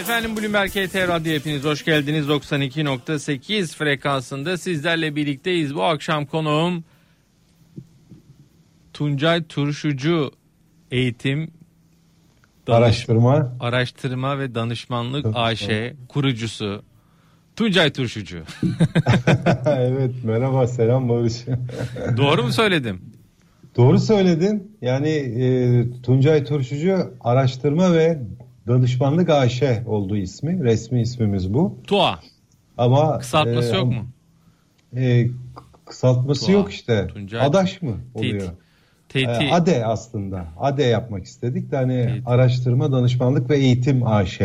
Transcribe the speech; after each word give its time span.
Efendim 0.00 0.36
Bloomberg 0.36 0.70
KT 0.70 0.94
Radyo 0.94 1.32
hepiniz 1.32 1.64
hoş 1.64 1.84
geldiniz. 1.84 2.26
92.8 2.26 3.76
frekansında 3.76 4.58
sizlerle 4.58 5.16
birlikteyiz. 5.16 5.74
Bu 5.74 5.84
akşam 5.84 6.26
konuğum 6.26 6.84
Tuncay 8.92 9.44
Turşucu 9.44 10.30
Eğitim 10.90 11.50
Araştırma. 12.68 13.52
Araştırma 13.60 14.38
ve 14.38 14.54
Danışmanlık 14.54 15.26
AŞ 15.34 15.68
kurucusu 16.08 16.82
Tuncay 17.56 17.92
Turşucu. 17.92 18.38
evet 19.66 20.12
merhaba 20.24 20.66
selam 20.66 21.08
Barış. 21.08 21.44
Doğru 22.16 22.42
mu 22.42 22.52
söyledim? 22.52 23.00
Doğru 23.76 23.98
söyledin. 23.98 24.76
Yani 24.82 25.08
e, 25.08 26.02
Tuncay 26.02 26.44
Turşucu 26.44 27.14
Araştırma 27.20 27.92
ve 27.92 28.18
Danışmanlık 28.66 29.30
AŞ 29.30 29.62
olduğu 29.86 30.16
ismi. 30.16 30.64
Resmi 30.64 31.00
ismimiz 31.00 31.54
bu. 31.54 31.78
TUA. 31.86 32.20
Ama 32.78 33.18
kısaltması 33.18 33.74
e, 33.74 33.76
yok 33.76 33.86
mu? 33.86 34.06
E, 34.96 35.26
kısaltması 35.84 36.46
Tua. 36.46 36.54
yok 36.54 36.72
işte. 36.72 37.06
Tuncay 37.06 37.46
Adaş 37.46 37.82
mı 37.82 37.96
oluyor? 38.14 38.48
TT. 39.08 39.16
E, 39.16 39.52
ADE 39.52 39.86
aslında. 39.86 40.46
ADE 40.58 40.82
yapmak 40.84 41.24
istedik 41.24 41.70
de 41.70 41.76
hani 41.76 42.06
TT. 42.06 42.28
Araştırma, 42.28 42.92
Danışmanlık 42.92 43.50
ve 43.50 43.56
Eğitim 43.56 44.06
AŞ 44.06 44.40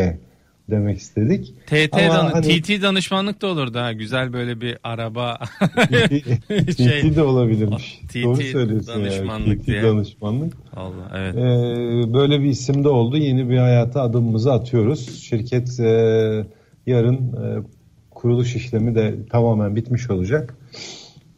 demek 0.70 0.98
istedik. 0.98 1.54
TT 1.66 1.92
dan 1.92 2.30
hani... 2.30 2.62
TT 2.62 2.82
danışmanlık 2.82 3.42
da 3.42 3.46
olurdu 3.46 3.78
ha. 3.78 3.92
Güzel 3.92 4.32
böyle 4.32 4.60
bir 4.60 4.78
araba. 4.82 5.38
TT, 5.60 6.76
şey... 6.76 7.00
TT 7.00 7.16
de 7.16 7.22
olabilirmiş. 7.22 8.00
TT 8.08 8.22
Doğru 8.22 8.42
söylüyorsun 8.42 8.94
danışmanlık 8.94 9.48
yani. 9.48 9.62
TT 9.62 9.66
diye. 9.66 9.82
danışmanlık. 9.82 10.52
Allah 10.76 11.10
evet. 11.14 11.34
Ee, 11.34 12.14
böyle 12.14 12.40
bir 12.40 12.48
isim 12.48 12.84
de 12.84 12.88
oldu. 12.88 13.16
Yeni 13.16 13.50
bir 13.50 13.58
hayata 13.58 14.02
adımımızı 14.02 14.52
atıyoruz. 14.52 15.22
Şirket 15.22 15.80
e, 15.80 16.46
yarın 16.86 17.16
e, 17.16 17.62
kuruluş 18.10 18.56
işlemi 18.56 18.94
de 18.94 19.14
tamamen 19.30 19.76
bitmiş 19.76 20.10
olacak. 20.10 20.54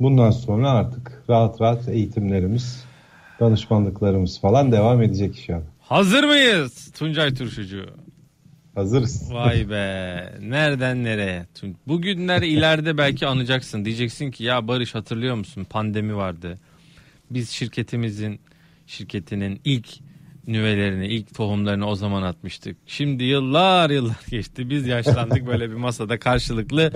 Bundan 0.01 0.31
sonra 0.31 0.71
artık 0.71 1.23
rahat 1.31 1.61
rahat 1.61 1.89
eğitimlerimiz, 1.89 2.85
danışmanlıklarımız 3.41 4.41
falan 4.41 4.73
devam 4.73 5.03
edecek 5.03 5.39
inşallah. 5.39 5.63
Hazır 5.81 6.25
mıyız 6.25 6.93
Tuncay 6.93 7.35
Turşucu? 7.35 7.87
Hazırız. 8.75 9.33
Vay 9.33 9.71
be. 9.71 10.33
Nereden 10.41 11.05
nereye? 11.05 11.47
Bugünler 11.87 12.43
ileride 12.43 12.99
belki 12.99 13.27
anacaksın. 13.27 13.85
Diyeceksin 13.85 14.31
ki 14.31 14.45
ya 14.45 14.69
Barış 14.69 14.95
hatırlıyor 14.95 15.35
musun? 15.35 15.67
Pandemi 15.71 16.17
vardı. 16.17 16.59
Biz 17.31 17.51
şirketimizin 17.51 18.41
şirketinin 18.87 19.61
ilk 19.65 19.89
nüvelerini, 20.47 21.07
ilk 21.07 21.35
tohumlarını 21.35 21.87
o 21.87 21.95
zaman 21.95 22.23
atmıştık. 22.23 22.77
Şimdi 22.87 23.25
yıllar 23.25 23.91
yıllar 23.91 24.21
geçti. 24.31 24.71
Biz 24.71 24.87
yaşlandık 24.87 25.47
böyle 25.47 25.71
bir 25.71 25.77
masada 25.77 26.19
karşılıklı. 26.19 26.93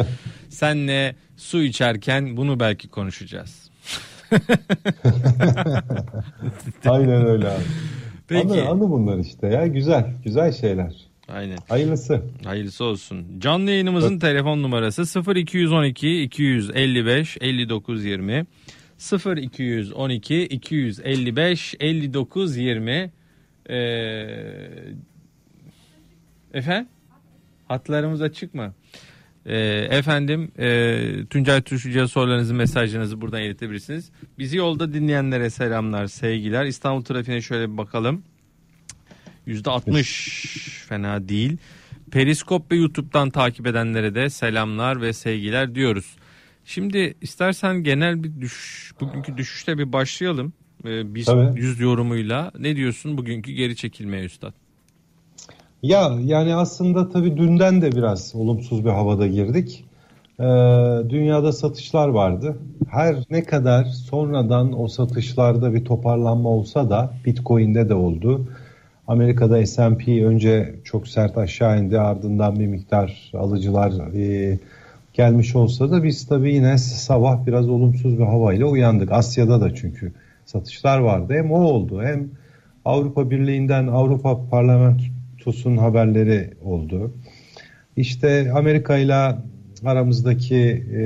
Senle 0.49 1.17
su 1.37 1.63
içerken 1.63 2.37
bunu 2.37 2.61
belki 2.61 2.89
konuşacağız. 2.89 3.71
Aynen 6.85 7.27
öyle 7.27 7.49
abi. 7.49 7.63
Peki. 8.29 8.63
Anı, 8.63 8.69
anı 8.69 8.91
bunlar 8.91 9.19
işte 9.19 9.47
ya 9.47 9.67
güzel 9.67 10.07
güzel 10.25 10.53
şeyler. 10.53 11.08
Aynen. 11.29 11.59
Hayırlısı. 11.69 12.23
Hayırlısı 12.45 12.85
olsun. 12.85 13.27
Canlı 13.39 13.71
yayınımızın 13.71 14.13
evet. 14.13 14.21
telefon 14.21 14.63
numarası 14.63 15.33
0212 15.37 16.23
255 16.23 17.37
59 17.41 18.05
20 18.05 18.47
0212 19.43 20.43
255 20.43 21.75
59 21.81 22.57
20 22.57 23.13
ee, 23.71 23.77
efendim 26.55 26.89
hatlarımız 27.69 28.23
açık 28.23 28.55
mı? 28.55 28.75
Ee, 29.47 29.59
efendim 29.91 30.53
e, 30.59 31.27
Tuncay 31.31 31.63
Turşucu'ya 31.63 32.09
sorularınızı 32.09 32.55
mesajlarınızı 32.55 33.21
buradan 33.21 33.43
iletebilirsiniz. 33.43 34.11
Bizi 34.39 34.57
yolda 34.57 34.95
dinleyenlere 34.95 35.51
selamlar 35.51 36.07
sevgiler. 36.07 36.65
İstanbul 36.65 37.05
trafiğine 37.05 37.41
şöyle 37.41 37.73
bir 37.73 37.77
bakalım. 37.77 38.23
%60 39.49 40.87
fena 40.89 41.29
değil. 41.29 41.57
Periskop 42.11 42.73
ve 42.73 42.77
YouTube'dan 42.77 43.31
takip 43.31 43.67
edenlere 43.67 44.15
de 44.15 44.31
selamlar 44.31 45.03
ve 45.03 45.13
sevgiler 45.13 45.75
diyoruz. 45.75 46.17
Şimdi 46.65 47.15
istersen 47.21 47.83
genel 47.83 48.23
bir 48.23 48.41
düşüş, 48.41 48.93
bugünkü 49.01 49.37
düşüşte 49.37 49.79
bir 49.79 49.93
başlayalım. 49.93 50.53
Ee, 50.85 51.15
biz 51.15 51.27
Tabii. 51.27 51.61
yüz 51.61 51.81
yorumuyla. 51.81 52.53
Ne 52.59 52.77
diyorsun 52.77 53.19
bugünkü 53.19 53.53
geri 53.53 53.77
çekilmeye 53.77 54.25
üstad? 54.25 54.53
Ya 55.83 56.19
yani 56.25 56.55
aslında 56.55 57.09
tabii 57.09 57.37
dünden 57.37 57.83
de 57.83 57.93
biraz 57.93 58.35
olumsuz 58.35 58.85
bir 58.85 58.91
havada 58.91 59.27
girdik. 59.27 59.85
Ee, 60.41 60.45
dünyada 61.09 61.53
satışlar 61.53 62.09
vardı. 62.09 62.59
Her 62.91 63.17
ne 63.31 63.45
kadar 63.45 63.85
sonradan 63.85 64.81
o 64.81 64.89
satışlarda 64.89 65.75
bir 65.75 65.85
toparlanma 65.85 66.49
olsa 66.49 66.91
da 66.91 67.15
Bitcoin'de 67.25 67.89
de 67.89 67.95
oldu. 67.95 68.49
Amerika'da 69.09 69.67
S&P 69.67 70.25
önce 70.25 70.75
çok 70.85 71.09
sert 71.09 71.39
aşağı 71.39 71.81
indi 71.81 72.01
ardından 72.01 72.59
bir 72.59 72.67
miktar 72.67 73.31
alıcılar 73.35 74.15
e, 74.15 74.59
gelmiş 75.13 75.57
olsa 75.57 75.91
da 75.91 76.05
biz 76.05 76.27
tabii 76.27 76.55
yine 76.55 76.79
sabah 76.79 77.47
biraz 77.47 77.69
olumsuz 77.69 78.19
bir 78.19 78.25
havayla 78.25 78.67
uyandık. 78.67 79.13
Asya'da 79.13 79.61
da 79.61 79.75
çünkü 79.75 80.13
satışlar 80.47 80.99
vardı. 80.99 81.35
Hem 81.35 81.53
o 81.53 81.61
oldu 81.61 82.03
hem 82.03 82.29
Avrupa 82.85 83.31
Birliği'nden 83.31 83.87
Avrupa 83.87 84.49
Parlamentosu'nun 84.51 85.77
haberleri 85.77 86.51
oldu. 86.65 87.13
İşte 87.97 88.53
Amerika 88.55 88.97
ile 88.97 89.35
aramızdaki 89.85 90.85
e, 90.95 91.01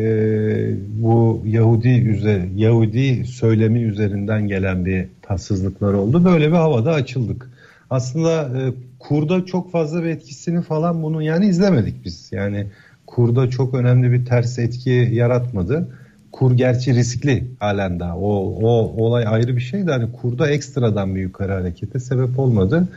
bu 1.02 1.42
Yahudi 1.46 1.88
üzeri, 1.88 2.48
Yahudi 2.56 3.24
söylemi 3.24 3.82
üzerinden 3.82 4.48
gelen 4.48 4.84
bir 4.84 5.06
tatsızlıklar 5.22 5.94
oldu. 5.94 6.24
Böyle 6.24 6.48
bir 6.48 6.56
havada 6.56 6.92
açıldık 6.92 7.51
aslında 7.92 8.58
e, 8.58 8.72
kurda 8.98 9.44
çok 9.44 9.72
fazla 9.72 10.02
bir 10.02 10.08
etkisini 10.08 10.62
falan 10.62 11.02
bunu 11.02 11.22
yani 11.22 11.46
izlemedik 11.46 12.04
biz. 12.04 12.28
Yani 12.32 12.66
kurda 13.06 13.50
çok 13.50 13.74
önemli 13.74 14.12
bir 14.12 14.26
ters 14.26 14.58
etki 14.58 15.08
yaratmadı. 15.12 15.88
Kur 16.32 16.52
gerçi 16.52 16.94
riskli 16.94 17.44
halen 17.60 18.00
daha. 18.00 18.18
O, 18.18 18.30
o 18.62 18.68
olay 19.04 19.24
ayrı 19.26 19.56
bir 19.56 19.60
şey 19.60 19.86
de 19.86 19.90
hani 19.92 20.12
kurda 20.12 20.50
ekstradan 20.50 21.14
bir 21.14 21.20
yukarı 21.20 21.52
harekete 21.52 21.98
sebep 22.00 22.38
olmadı. 22.38 22.88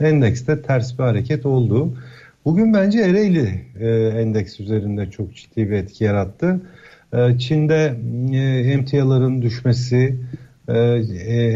Endekste 0.00 0.62
ters 0.62 0.98
bir 0.98 1.04
hareket 1.04 1.46
oldu. 1.46 1.96
Bugün 2.44 2.74
bence 2.74 2.98
Ereğli 2.98 3.64
e, 3.80 3.88
endeks 4.20 4.60
üzerinde 4.60 5.10
çok 5.10 5.34
ciddi 5.34 5.70
bir 5.70 5.76
etki 5.76 6.04
yarattı. 6.04 6.60
E, 7.12 7.38
Çin'de 7.38 7.96
e, 8.32 8.70
emtiaların 8.72 9.42
düşmesi, 9.42 10.16
e, 10.68 10.78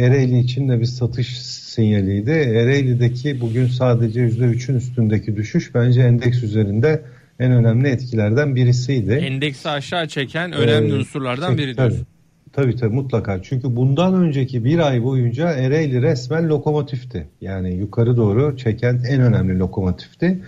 Ereğli 0.04 0.38
için 0.38 0.69
de 0.69 0.80
bir 0.80 0.84
satış 0.84 1.42
sinyaliydi. 1.42 2.30
Ereğli'deki 2.30 3.41
bugün 3.41 3.66
sadece 3.66 4.20
%3'ün 4.20 4.76
üstündeki 4.76 5.36
düşüş 5.36 5.74
bence 5.74 6.02
endeks 6.02 6.42
üzerinde 6.42 7.02
en 7.38 7.52
önemli 7.52 7.88
etkilerden 7.88 8.56
birisiydi. 8.56 9.12
Endeksi 9.12 9.68
aşağı 9.68 10.08
çeken 10.08 10.52
önemli 10.52 10.92
ee, 10.92 10.97
unsurlardan 10.97 11.58
biri 11.58 11.76
diyorsun. 11.76 12.06
Tabii 12.52 12.76
tabii 12.76 12.94
mutlaka. 12.94 13.42
Çünkü 13.42 13.76
bundan 13.76 14.14
önceki 14.14 14.64
bir 14.64 14.78
ay 14.78 15.02
boyunca 15.02 15.50
Ereğli 15.50 16.02
resmen 16.02 16.48
lokomotifti. 16.48 17.28
Yani 17.41 17.74
yukarı 17.74 18.16
doğru 18.16 18.56
çeken 18.56 19.02
en 19.08 19.20
önemli 19.20 19.58
lokomotifti. 19.58 20.42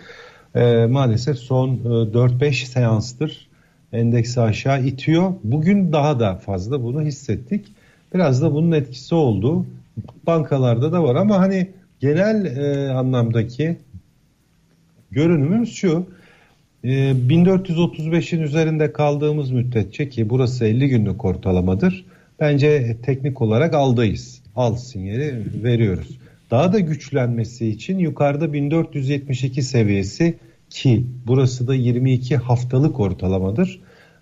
Ee, 0.54 0.87
maalesef 0.87 1.37
son 1.38 1.69
e, 1.69 1.78
4-5 1.78 2.53
seanstır 2.66 3.50
endeksi 3.93 4.41
aşağı 4.41 4.82
itiyor. 4.82 5.32
Bugün 5.44 5.93
daha 5.93 6.20
da 6.20 6.37
fazla 6.37 6.82
bunu 6.82 7.03
hissettik. 7.03 7.66
Biraz 8.15 8.43
da 8.43 8.54
bunun 8.54 8.72
etkisi 8.72 9.15
oldu 9.15 9.66
bankalarda 10.26 10.93
da 10.93 11.03
var 11.03 11.15
ama 11.15 11.38
hani 11.38 11.71
genel 12.00 12.56
e, 12.56 12.90
anlamdaki 12.90 13.76
görünümümüz 15.11 15.75
şu. 15.75 16.06
E, 16.85 16.88
1435'in 16.88 18.40
üzerinde 18.40 18.93
kaldığımız 18.93 19.50
müddetçe 19.50 20.08
ki 20.08 20.31
burası 20.31 20.64
50 20.64 20.88
günlük 20.88 21.25
ortalamadır. 21.25 22.05
Bence 22.40 22.96
teknik 23.02 23.43
olarak 23.43 23.75
aldayız. 23.75 24.43
Al 24.56 24.76
sinyali 24.76 25.44
veriyoruz. 25.62 26.19
Daha 26.50 26.73
da 26.73 26.79
güçlenmesi 26.79 27.69
için 27.69 27.99
yukarıda 27.99 28.52
1472 28.52 29.62
seviyesi 29.62 30.35
ki 30.70 31.06
burası 31.26 31.69
da 31.69 31.75
22 31.75 32.37
haftalık 32.37 33.00
ortalamadır. 33.00 33.81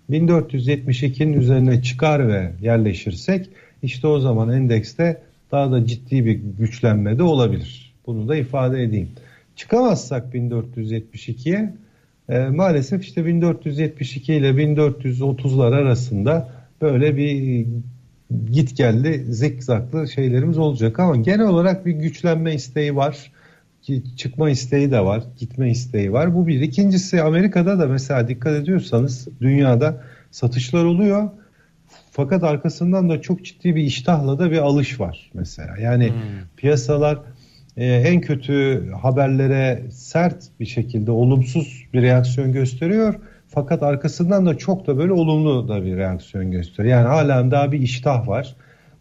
1472'nin 0.09 1.33
üzerine 1.33 1.81
çıkar 1.81 2.27
ve 2.27 2.51
yerleşirsek 2.61 3.49
işte 3.83 4.07
o 4.07 4.19
zaman 4.19 4.49
endekste 4.49 5.21
daha 5.51 5.71
da 5.71 5.85
ciddi 5.85 6.25
bir 6.25 6.33
güçlenme 6.59 7.17
de 7.17 7.23
olabilir. 7.23 7.93
Bunu 8.07 8.27
da 8.27 8.35
ifade 8.35 8.83
edeyim. 8.83 9.09
Çıkamazsak 9.55 10.33
1472'ye 10.33 11.73
e, 12.29 12.39
maalesef 12.39 13.03
işte 13.03 13.25
1472 13.25 14.33
ile 14.33 14.49
1430'lar 14.49 15.75
arasında 15.75 16.49
böyle 16.81 17.17
bir 17.17 17.65
git 18.51 18.77
geldi 18.77 19.25
zikzaklı 19.29 20.07
şeylerimiz 20.07 20.57
olacak 20.57 20.99
ama 20.99 21.15
genel 21.15 21.47
olarak 21.47 21.85
bir 21.85 21.91
güçlenme 21.91 22.55
isteği 22.55 22.95
var. 22.95 23.31
çıkma 24.17 24.49
isteği 24.49 24.91
de 24.91 24.99
var, 24.99 25.23
gitme 25.39 25.71
isteği 25.71 26.13
var. 26.13 26.35
Bu 26.35 26.47
bir. 26.47 26.61
İkincisi 26.61 27.21
Amerika'da 27.21 27.79
da 27.79 27.87
mesela 27.87 28.27
dikkat 28.27 28.53
ediyorsanız 28.53 29.27
dünyada 29.41 30.03
satışlar 30.31 30.85
oluyor. 30.85 31.29
Fakat 32.19 32.43
arkasından 32.43 33.09
da 33.09 33.21
çok 33.21 33.45
ciddi 33.45 33.75
bir 33.75 33.83
iştahla 33.83 34.39
da 34.39 34.51
bir 34.51 34.57
alış 34.57 34.99
var 34.99 35.31
mesela. 35.33 35.77
Yani 35.77 36.07
hmm. 36.07 36.15
piyasalar 36.57 37.19
e, 37.77 37.85
en 37.85 38.21
kötü 38.21 38.87
haberlere 39.01 39.83
sert 39.91 40.43
bir 40.59 40.65
şekilde 40.65 41.11
olumsuz 41.11 41.85
bir 41.93 42.01
reaksiyon 42.01 42.51
gösteriyor. 42.51 43.15
Fakat 43.47 43.83
arkasından 43.83 44.45
da 44.45 44.57
çok 44.57 44.87
da 44.87 44.97
böyle 44.97 45.11
olumlu 45.11 45.67
da 45.67 45.85
bir 45.85 45.97
reaksiyon 45.97 46.51
gösteriyor. 46.51 46.97
Yani 46.97 47.07
hala 47.07 47.51
daha 47.51 47.71
bir 47.71 47.79
iştah 47.79 48.27
var. 48.27 48.55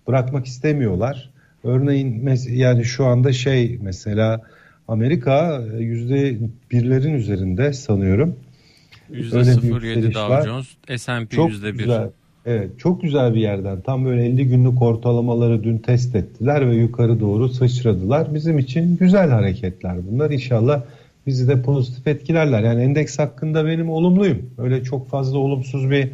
Bırakmak 0.09 0.47
istemiyorlar. 0.47 1.31
Örneğin 1.65 2.39
yani 2.49 2.85
şu 2.85 3.07
anda 3.07 3.33
şey 3.33 3.79
mesela 3.83 4.43
Amerika 4.89 5.63
e, 5.75 5.83
yüzde 5.83 6.39
birlerin 6.71 7.15
üzerinde 7.15 7.73
sanıyorum. 7.73 8.37
Yüzde 9.11 9.37
0.7 9.37 10.15
Dow 10.15 10.49
Jones, 10.49 10.67
S&P 11.03 11.43
yüzde 11.43 11.79
bir. 11.79 11.89
Evet 12.51 12.79
çok 12.79 13.03
güzel 13.03 13.35
bir 13.35 13.41
yerden 13.41 13.81
tam 13.81 14.05
böyle 14.05 14.27
50 14.27 14.49
günlük 14.49 14.83
ortalamaları 14.83 15.65
dün 15.65 15.79
test 15.79 16.17
ettiler 16.17 16.71
ve 16.71 16.75
yukarı 16.77 17.21
doğru 17.21 17.49
sıçradılar. 17.49 18.35
Bizim 18.35 18.59
için 18.59 18.97
güzel 18.97 19.31
hareketler 19.31 19.97
bunlar 20.11 20.31
inşallah 20.31 20.83
bizi 21.27 21.49
de 21.49 21.63
pozitif 21.63 22.07
etkilerler. 22.07 22.63
Yani 22.63 22.83
endeks 22.83 23.19
hakkında 23.19 23.67
benim 23.67 23.91
olumluyum. 23.91 24.51
Öyle 24.59 24.85
çok 24.85 25.09
fazla 25.09 25.39
olumsuz 25.39 25.91
bir 25.91 26.11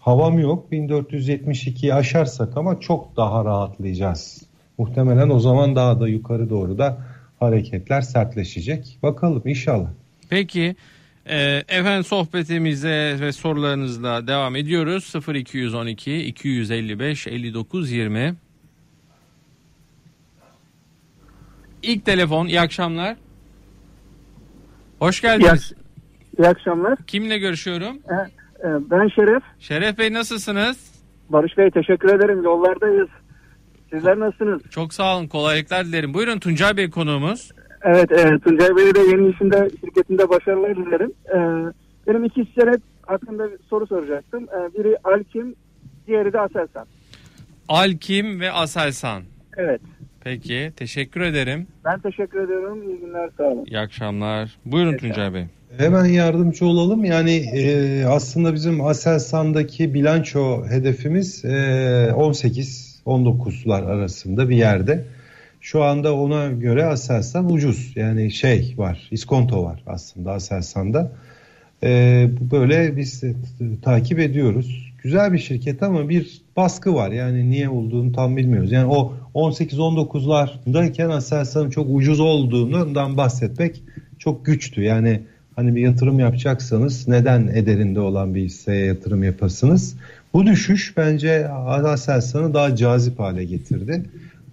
havam 0.00 0.38
yok. 0.38 0.66
1472'yi 0.72 1.94
aşarsak 1.94 2.56
ama 2.56 2.80
çok 2.80 3.16
daha 3.16 3.44
rahatlayacağız. 3.44 4.42
Muhtemelen 4.78 5.30
o 5.30 5.40
zaman 5.40 5.76
daha 5.76 6.00
da 6.00 6.08
yukarı 6.08 6.50
doğru 6.50 6.78
da 6.78 6.98
hareketler 7.40 8.00
sertleşecek. 8.00 8.98
Bakalım 9.02 9.42
inşallah. 9.44 9.88
Peki 10.28 10.76
efendim 11.68 12.04
sohbetimize 12.04 13.16
ve 13.20 13.32
sorularınızla 13.32 14.26
devam 14.26 14.56
ediyoruz. 14.56 15.12
0212 15.28 16.16
255 16.26 17.26
59 17.26 17.90
20 17.92 18.34
İlk 21.82 22.04
telefon 22.04 22.46
iyi 22.46 22.60
akşamlar. 22.60 23.16
Hoş 24.98 25.20
geldiniz. 25.20 25.72
İyi, 25.72 26.42
iyi 26.42 26.48
akşamlar. 26.48 26.98
Kimle 27.06 27.38
görüşüyorum? 27.38 27.98
Ee, 28.08 28.14
e, 28.68 28.90
ben 28.90 29.08
Şeref. 29.08 29.42
Şeref 29.58 29.98
Bey 29.98 30.12
nasılsınız? 30.12 31.02
Barış 31.28 31.58
Bey 31.58 31.70
teşekkür 31.70 32.08
ederim. 32.08 32.44
Yollardayız. 32.44 33.08
Sizler 33.90 34.18
nasılsınız? 34.20 34.62
Çok 34.70 34.94
sağ 34.94 35.16
olun. 35.16 35.26
Kolaylıklar 35.26 35.86
dilerim. 35.86 36.14
Buyurun 36.14 36.38
Tuncay 36.38 36.76
Bey 36.76 36.90
konuğumuz. 36.90 37.52
Evet, 37.86 38.12
e, 38.12 38.38
Tuncay 38.38 38.76
Bey'e 38.76 38.94
de 38.94 39.00
yeni 39.00 39.30
işinde 39.30 39.70
şirketinde 39.80 40.28
başarılar 40.28 40.76
dilerim. 40.76 41.12
E, 41.28 41.38
benim 42.06 42.24
iki 42.24 42.42
işçiler 42.42 42.74
hakkında 43.02 43.52
bir 43.52 43.58
soru 43.70 43.86
soracaktım. 43.86 44.44
E, 44.44 44.78
biri 44.78 44.96
Alkim, 45.04 45.54
diğeri 46.06 46.32
de 46.32 46.40
Aselsan. 46.40 46.86
Alkim 47.68 48.40
ve 48.40 48.52
Aselsan. 48.52 49.22
Evet. 49.56 49.80
Peki, 50.24 50.72
teşekkür 50.76 51.20
ederim. 51.20 51.66
Ben 51.84 52.00
teşekkür 52.00 52.44
ediyorum. 52.44 52.82
İyi 52.82 53.00
günler, 53.00 53.30
sağ 53.36 53.44
olun. 53.44 53.64
İyi 53.66 53.78
akşamlar. 53.78 54.58
Buyurun 54.64 54.90
evet, 54.90 55.00
Tuncay 55.00 55.34
Bey. 55.34 55.44
Hemen 55.78 56.04
yardımcı 56.04 56.66
olalım. 56.66 57.04
Yani 57.04 57.36
e, 57.36 58.04
aslında 58.04 58.54
bizim 58.54 58.80
Aselsan'daki 58.80 59.94
bilanço 59.94 60.64
hedefimiz 60.64 61.44
e, 61.44 62.12
18 62.14 63.02
19'lar 63.06 63.84
arasında 63.86 64.48
bir 64.48 64.56
yerde. 64.56 65.04
Şu 65.66 65.82
anda 65.82 66.14
ona 66.14 66.46
göre 66.46 66.84
Aselsan 66.84 67.52
ucuz. 67.52 67.92
Yani 67.96 68.30
şey 68.30 68.74
var, 68.76 69.08
iskonto 69.10 69.64
var 69.64 69.82
aslında 69.86 70.32
Aselsan'da. 70.32 71.12
Ee, 71.82 72.28
böyle 72.50 72.96
biz 72.96 73.24
takip 73.82 74.18
ediyoruz. 74.18 74.92
Güzel 75.02 75.32
bir 75.32 75.38
şirket 75.38 75.82
ama 75.82 76.08
bir 76.08 76.40
baskı 76.56 76.94
var. 76.94 77.10
Yani 77.10 77.50
niye 77.50 77.68
olduğunu 77.68 78.12
tam 78.12 78.36
bilmiyoruz. 78.36 78.72
Yani 78.72 78.86
o 78.86 79.14
18-19'lardayken 79.34 81.12
Aselsan'ın 81.12 81.70
çok 81.70 81.86
ucuz 81.90 82.20
olduğundan 82.20 83.16
bahsetmek 83.16 83.82
çok 84.18 84.46
güçtü. 84.46 84.82
Yani 84.82 85.20
hani 85.56 85.76
bir 85.76 85.80
yatırım 85.80 86.18
yapacaksanız 86.18 87.08
neden 87.08 87.46
ederinde 87.46 88.00
olan 88.00 88.34
bir 88.34 88.42
hisseye 88.42 88.86
yatırım 88.86 89.22
yapasınız? 89.22 89.96
Bu 90.32 90.46
düşüş 90.46 90.96
bence 90.96 91.48
Aselsan'ı 91.48 92.54
daha 92.54 92.76
cazip 92.76 93.18
hale 93.18 93.44
getirdi. 93.44 94.02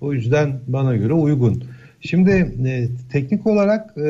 O 0.04 0.14
yüzden 0.14 0.60
bana 0.68 0.96
göre 0.96 1.14
uygun. 1.14 1.64
Şimdi 2.02 2.32
e, 2.66 2.88
teknik 3.12 3.48
olarak 3.48 3.98
e, 3.98 4.10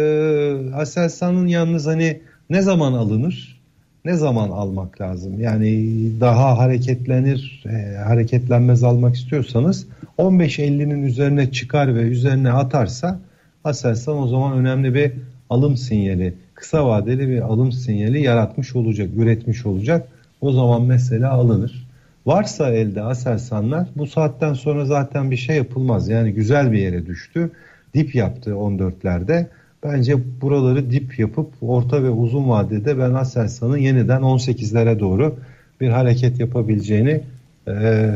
Aselsan'ın 0.76 1.48
yalnız 1.48 1.88
hani 1.88 2.22
ne 2.50 2.62
zaman 2.62 2.94
alınır? 2.94 3.62
Ne 4.06 4.14
zaman 4.14 4.50
almak 4.50 5.02
lazım? 5.02 5.42
Yani 5.42 5.90
daha 6.20 6.58
hareketlenir, 6.58 7.64
e, 7.66 7.98
hareketlenmez 7.98 8.84
almak 8.84 9.16
istiyorsanız 9.16 9.88
15.50'nin 10.18 11.04
üzerine 11.04 11.52
çıkar 11.52 11.96
ve 11.96 12.02
üzerine 12.02 12.52
atarsa 12.52 13.20
Aselsan 13.64 14.18
o 14.18 14.28
zaman 14.28 14.58
önemli 14.58 14.94
bir 14.94 15.12
alım 15.50 15.78
sinyali, 15.78 16.34
kısa 16.56 16.88
vadeli 16.88 17.30
bir 17.30 17.42
alım 17.42 17.72
sinyali 17.72 18.22
yaratmış 18.22 18.76
olacak, 18.76 19.10
üretmiş 19.18 19.66
olacak. 19.66 20.08
O 20.42 20.52
zaman 20.52 20.82
mesela 20.82 21.32
alınır. 21.32 21.83
Varsa 22.26 22.70
elde 22.70 23.02
Aselsanlar 23.02 23.88
bu 23.96 24.08
saatten 24.08 24.54
sonra 24.54 24.86
zaten 24.86 25.32
bir 25.32 25.38
şey 25.38 25.58
yapılmaz. 25.58 26.10
Yani 26.10 26.34
güzel 26.34 26.72
bir 26.72 26.80
yere 26.80 27.06
düştü. 27.06 27.52
Dip 27.94 28.16
yaptı 28.16 28.50
14'lerde. 28.52 29.46
Bence 29.84 30.42
buraları 30.42 30.92
dip 30.92 31.20
yapıp 31.20 31.54
orta 31.62 32.04
ve 32.04 32.10
uzun 32.10 32.50
vadede 32.50 32.98
ben 32.98 33.14
Aselsan'ın 33.14 33.78
yeniden 33.78 34.22
18'lere 34.22 35.00
doğru 35.00 35.36
bir 35.82 35.90
hareket 35.90 36.40
yapabileceğini 36.40 37.22
e, 37.68 38.10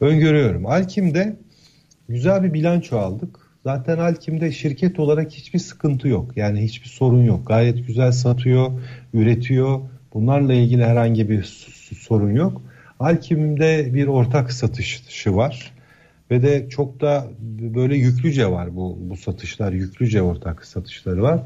öngörüyorum. 0.00 0.66
Alkim'de 0.66 1.36
güzel 2.08 2.42
bir 2.42 2.52
bilanço 2.52 2.98
aldık. 2.98 3.36
Zaten 3.64 3.98
Alkim'de 3.98 4.52
şirket 4.52 4.98
olarak 4.98 5.32
hiçbir 5.32 5.58
sıkıntı 5.58 6.08
yok. 6.08 6.36
Yani 6.36 6.62
hiçbir 6.62 6.88
sorun 6.88 7.24
yok. 7.24 7.46
Gayet 7.46 7.86
güzel 7.86 8.12
satıyor, 8.12 8.70
üretiyor. 9.14 9.80
Bunlarla 10.14 10.54
ilgili 10.54 10.84
herhangi 10.84 11.28
bir 11.28 11.42
sorun 11.98 12.30
yok. 12.30 12.62
Alkim'de 13.00 13.94
bir 13.94 14.06
ortak 14.06 14.52
satışı 14.52 15.36
var 15.36 15.72
ve 16.30 16.42
de 16.42 16.68
çok 16.68 17.00
da 17.00 17.26
böyle 17.74 17.96
yüklüce 17.96 18.50
var 18.50 18.76
bu, 18.76 18.98
bu 19.00 19.16
satışlar, 19.16 19.72
yüklüce 19.72 20.22
ortak 20.22 20.64
satışları 20.64 21.22
var. 21.22 21.40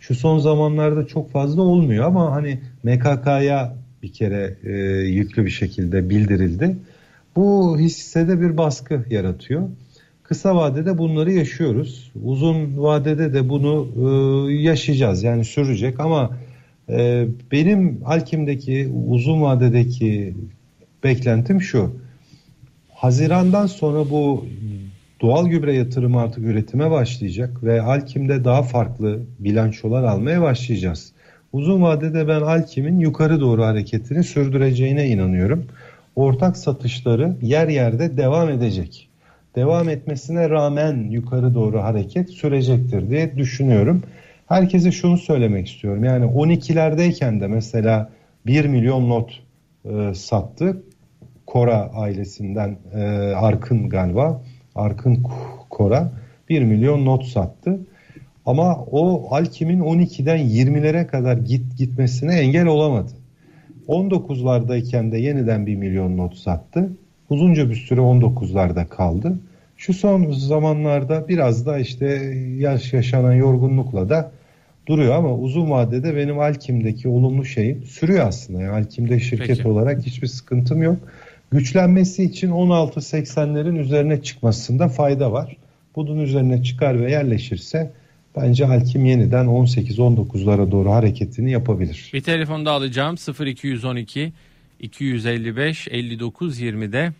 Şu 0.00 0.14
son 0.14 0.38
zamanlarda 0.38 1.06
çok 1.06 1.30
fazla 1.30 1.62
olmuyor 1.62 2.04
ama 2.04 2.32
hani 2.32 2.60
MKK'ya 2.82 3.74
bir 4.02 4.12
kere 4.12 4.56
e, 4.64 4.72
yüklü 5.06 5.44
bir 5.44 5.50
şekilde 5.50 6.10
bildirildi. 6.10 6.76
Bu 7.36 7.78
hissede 7.78 8.40
bir 8.40 8.56
baskı 8.56 9.04
yaratıyor. 9.10 9.68
Kısa 10.22 10.56
vadede 10.56 10.98
bunları 10.98 11.32
yaşıyoruz. 11.32 12.12
Uzun 12.24 12.78
vadede 12.78 13.34
de 13.34 13.48
bunu 13.48 13.88
e, 13.96 14.52
yaşayacağız 14.52 15.22
yani 15.22 15.44
sürecek 15.44 16.00
ama 16.00 16.30
ee, 16.90 17.26
benim 17.52 18.00
Alkim'deki 18.04 18.92
uzun 19.08 19.42
vadedeki 19.42 20.34
beklentim 21.04 21.60
şu. 21.60 21.96
Hazirandan 22.94 23.66
sonra 23.66 24.10
bu 24.10 24.46
doğal 25.20 25.46
gübre 25.46 25.74
yatırımı 25.74 26.20
artık 26.20 26.44
üretime 26.44 26.90
başlayacak 26.90 27.62
ve 27.62 27.82
Alkim'de 27.82 28.44
daha 28.44 28.62
farklı 28.62 29.20
bilançolar 29.38 30.02
almaya 30.02 30.42
başlayacağız. 30.42 31.12
Uzun 31.52 31.82
vadede 31.82 32.28
ben 32.28 32.40
Alkim'in 32.40 33.00
yukarı 33.00 33.40
doğru 33.40 33.64
hareketini 33.64 34.24
sürdüreceğine 34.24 35.08
inanıyorum. 35.08 35.64
Ortak 36.16 36.56
satışları 36.56 37.36
yer 37.42 37.68
yerde 37.68 38.16
devam 38.16 38.50
edecek. 38.50 39.08
Devam 39.56 39.88
etmesine 39.88 40.50
rağmen 40.50 41.10
yukarı 41.10 41.54
doğru 41.54 41.82
hareket 41.82 42.30
sürecektir 42.30 43.10
diye 43.10 43.36
düşünüyorum 43.36 44.02
herkese 44.48 44.92
şunu 44.92 45.18
söylemek 45.18 45.68
istiyorum. 45.68 46.04
Yani 46.04 46.24
12'lerdeyken 46.24 47.40
de 47.40 47.46
mesela 47.46 48.10
1 48.46 48.64
milyon 48.64 49.08
not 49.08 49.40
e, 49.84 50.14
sattı. 50.14 50.82
Kora 51.48 51.90
ailesinden 51.94 52.76
e, 52.94 53.00
Arkın 53.34 53.88
galiba. 53.88 54.42
Arkın 54.74 55.26
Kora 55.70 56.12
1 56.48 56.62
milyon 56.62 57.04
not 57.04 57.24
sattı. 57.24 57.80
Ama 58.46 58.76
o 58.76 59.28
Alkim'in 59.34 59.80
12'den 59.80 60.38
20'lere 60.38 61.06
kadar 61.06 61.36
git 61.36 61.78
gitmesine 61.78 62.38
engel 62.38 62.66
olamadı. 62.66 63.10
19'lardayken 63.88 65.12
de 65.12 65.18
yeniden 65.18 65.66
1 65.66 65.76
milyon 65.76 66.16
not 66.16 66.36
sattı. 66.36 66.90
Uzunca 67.30 67.70
bir 67.70 67.74
süre 67.74 68.00
19'larda 68.00 68.88
kaldı. 68.88 69.38
Şu 69.76 69.94
son 69.94 70.32
zamanlarda 70.32 71.28
biraz 71.28 71.66
da 71.66 71.78
işte 71.78 72.06
yaş 72.58 72.92
yaşanan 72.92 73.34
yorgunlukla 73.34 74.08
da 74.08 74.30
duruyor 74.86 75.14
ama 75.14 75.34
uzun 75.34 75.70
vadede 75.70 76.16
benim 76.16 76.38
Alkim'deki 76.38 77.08
olumlu 77.08 77.44
şeyim 77.44 77.84
sürüyor 77.84 78.26
aslında. 78.28 78.62
Yani 78.62 78.72
Alkim'de 78.72 79.20
şirket 79.20 79.56
Peki. 79.56 79.68
olarak 79.68 80.02
hiçbir 80.06 80.26
sıkıntım 80.26 80.82
yok. 80.82 80.96
Güçlenmesi 81.52 82.24
için 82.24 82.50
16.80'lerin 82.50 83.78
üzerine 83.78 84.22
çıkmasında 84.22 84.88
fayda 84.88 85.32
var. 85.32 85.56
Bunun 85.96 86.18
üzerine 86.18 86.62
çıkar 86.62 87.00
ve 87.00 87.10
yerleşirse 87.10 87.92
bence 88.36 88.66
Alkim 88.66 89.04
yeniden 89.04 89.46
18-19'lara 89.46 90.70
doğru 90.70 90.90
hareketini 90.90 91.50
yapabilir. 91.50 92.10
Bir 92.14 92.20
telefon 92.20 92.66
da 92.66 92.70
alacağım 92.70 93.16
0212 93.46 94.32
255 94.80 95.88
59 95.90 96.60
20'de. 96.62 97.12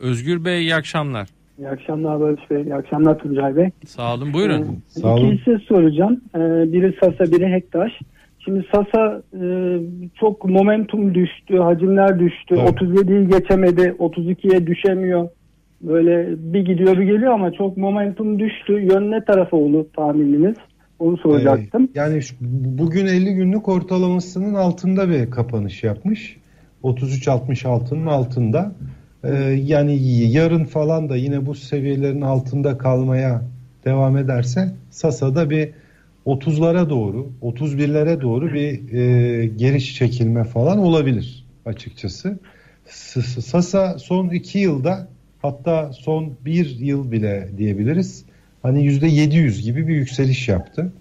Özgür 0.00 0.44
Bey 0.44 0.60
iyi 0.60 0.74
akşamlar. 0.74 1.28
İyi 1.58 1.68
akşamlar 1.68 2.20
Barış 2.20 2.50
Bey. 2.50 2.62
İyi 2.62 2.74
akşamlar 2.74 3.18
Tuncay 3.18 3.56
Bey. 3.56 3.70
Sağ 3.86 4.14
olun 4.14 4.32
buyurun. 4.32 4.62
Ee, 4.62 5.00
Sağ 5.00 5.14
olun. 5.14 5.26
İki 5.26 5.40
hisse 5.40 5.58
soracağım. 5.68 6.20
Ee, 6.34 6.38
biri 6.72 6.96
Sasa, 7.00 7.32
biri 7.32 7.52
Hektaş. 7.52 7.92
Şimdi 8.44 8.64
Sasa 8.72 9.22
e, 9.42 9.44
çok 10.20 10.44
momentum 10.44 11.14
düştü, 11.14 11.58
hacimler 11.58 12.18
düştü. 12.18 12.54
Evet. 12.58 12.68
37'yi 12.68 13.28
geçemedi, 13.28 13.94
32'ye 13.98 14.66
düşemiyor. 14.66 15.28
Böyle 15.82 16.28
bir 16.52 16.60
gidiyor 16.64 16.98
bir 16.98 17.02
geliyor 17.02 17.32
ama 17.32 17.52
çok 17.52 17.76
momentum 17.76 18.38
düştü. 18.38 18.72
Yön 18.72 19.10
ne 19.10 19.24
tarafa 19.24 19.56
olur 19.56 19.84
tahmininiz? 19.96 20.56
Onu 20.98 21.16
soracaktım. 21.16 21.84
Ee, 21.84 21.88
yani 21.94 22.22
şu- 22.22 22.34
bugün 22.78 23.06
50 23.06 23.34
günlük 23.34 23.68
ortalamasının 23.68 24.54
altında 24.54 25.10
bir 25.10 25.30
kapanış 25.30 25.84
yapmış. 25.84 26.36
33.66'nın 26.82 28.06
altında. 28.06 28.72
Ee, 29.24 29.28
yani 29.64 29.98
yarın 30.32 30.64
falan 30.64 31.08
da 31.08 31.16
yine 31.16 31.46
bu 31.46 31.54
seviyelerin 31.54 32.20
altında 32.20 32.78
kalmaya 32.78 33.42
devam 33.84 34.16
ederse 34.16 34.68
Sasa'da 34.90 35.50
bir 35.50 35.68
30'lara 36.30 36.90
doğru, 36.90 37.32
31'lere 37.42 38.20
doğru 38.20 38.52
bir 38.52 38.92
e, 38.92 39.46
geri 39.46 39.84
çekilme 39.84 40.44
falan 40.44 40.78
olabilir 40.78 41.44
açıkçası. 41.66 42.38
Sasa 43.40 43.98
son 43.98 44.28
2 44.28 44.58
yılda 44.58 45.08
hatta 45.42 45.92
son 45.92 46.32
1 46.44 46.78
yıl 46.78 47.12
bile 47.12 47.48
diyebiliriz. 47.58 48.24
Hani 48.62 48.86
%700 48.86 49.62
gibi 49.62 49.88
bir 49.88 49.94
yükseliş 49.94 50.48
yaptı. 50.48 50.92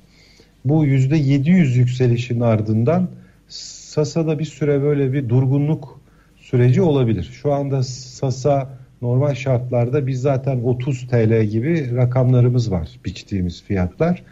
Bu 0.66 0.86
%700 0.86 1.78
yükselişin 1.78 2.40
ardından 2.40 3.10
Sasa'da 3.48 4.40
bir 4.40 4.46
süre 4.46 4.82
böyle 4.82 5.14
bir 5.14 5.30
durgunluk 5.30 6.02
süreci 6.38 6.82
olabilir. 6.82 7.32
Şu 7.42 7.54
anda 7.54 7.84
Sasa 7.84 8.70
normal 9.02 9.36
şartlarda 9.36 10.08
biz 10.08 10.22
zaten 10.22 10.64
30 10.64 11.08
TL 11.08 11.44
gibi 11.44 11.96
rakamlarımız 11.96 12.72
var 12.72 12.90
biçtiğimiz 13.06 13.64
fiyatlar. 13.64 14.24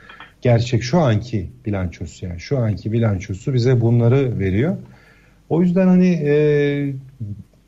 Gerçek 0.48 0.84
şu 0.84 1.00
anki 1.00 1.50
bilançosu 1.66 2.26
yani 2.26 2.40
şu 2.40 2.58
anki 2.58 2.92
bilançosu 2.92 3.54
bize 3.54 3.82
bunları 3.82 4.40
veriyor. 4.40 4.78
O 5.50 5.62
yüzden 5.62 5.88
hani 5.88 6.08
e, 6.08 6.34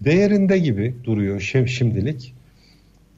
değerinde 0.02 0.58
gibi 0.58 0.96
duruyor 1.04 1.40
şimdilik. 1.66 2.34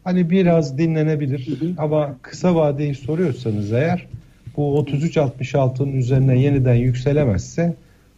Hani 0.03 0.30
biraz 0.30 0.77
dinlenebilir 0.77 1.50
ama 1.77 2.15
kısa 2.22 2.56
vadeyi 2.56 2.96
soruyorsanız 2.96 3.74
eğer 3.74 4.08
bu 4.58 4.62
33.66'nın 4.62 5.94
üzerine 5.94 6.39
yeniden 6.39 6.75
yükselemezse 6.75 7.74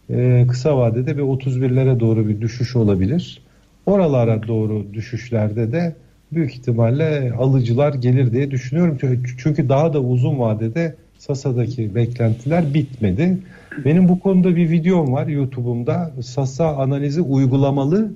e, 0.10 0.46
kısa 0.50 0.78
vadede 0.78 1.18
bir 1.18 1.22
31'lere 1.22 2.00
doğru 2.00 2.28
bir 2.28 2.42
düşüş 2.42 2.76
olabilir. 2.76 3.42
Oralara 3.86 4.48
doğru 4.48 4.86
düşüşlerde 4.94 5.72
de 5.72 5.96
büyük 6.32 6.52
ihtimalle 6.52 7.34
alıcılar 7.34 7.94
gelir 7.94 8.32
diye 8.32 8.52
düşünüyorum. 8.52 8.98
Çünkü 9.38 9.70
daha 9.70 9.94
da 9.94 10.02
uzun 10.02 10.40
vadede 10.40 10.96
Sasa'daki 11.18 11.96
beklentiler 11.96 12.74
bitmedi. 12.74 13.38
Benim 13.86 14.10
bu 14.10 14.20
konuda 14.20 14.56
bir 14.56 14.70
videom 14.70 15.14
var 15.14 15.28
YouTube'umda. 15.28 16.12
Sasa 16.22 16.76
analizi 16.76 17.22
uygulamalı 17.22 18.12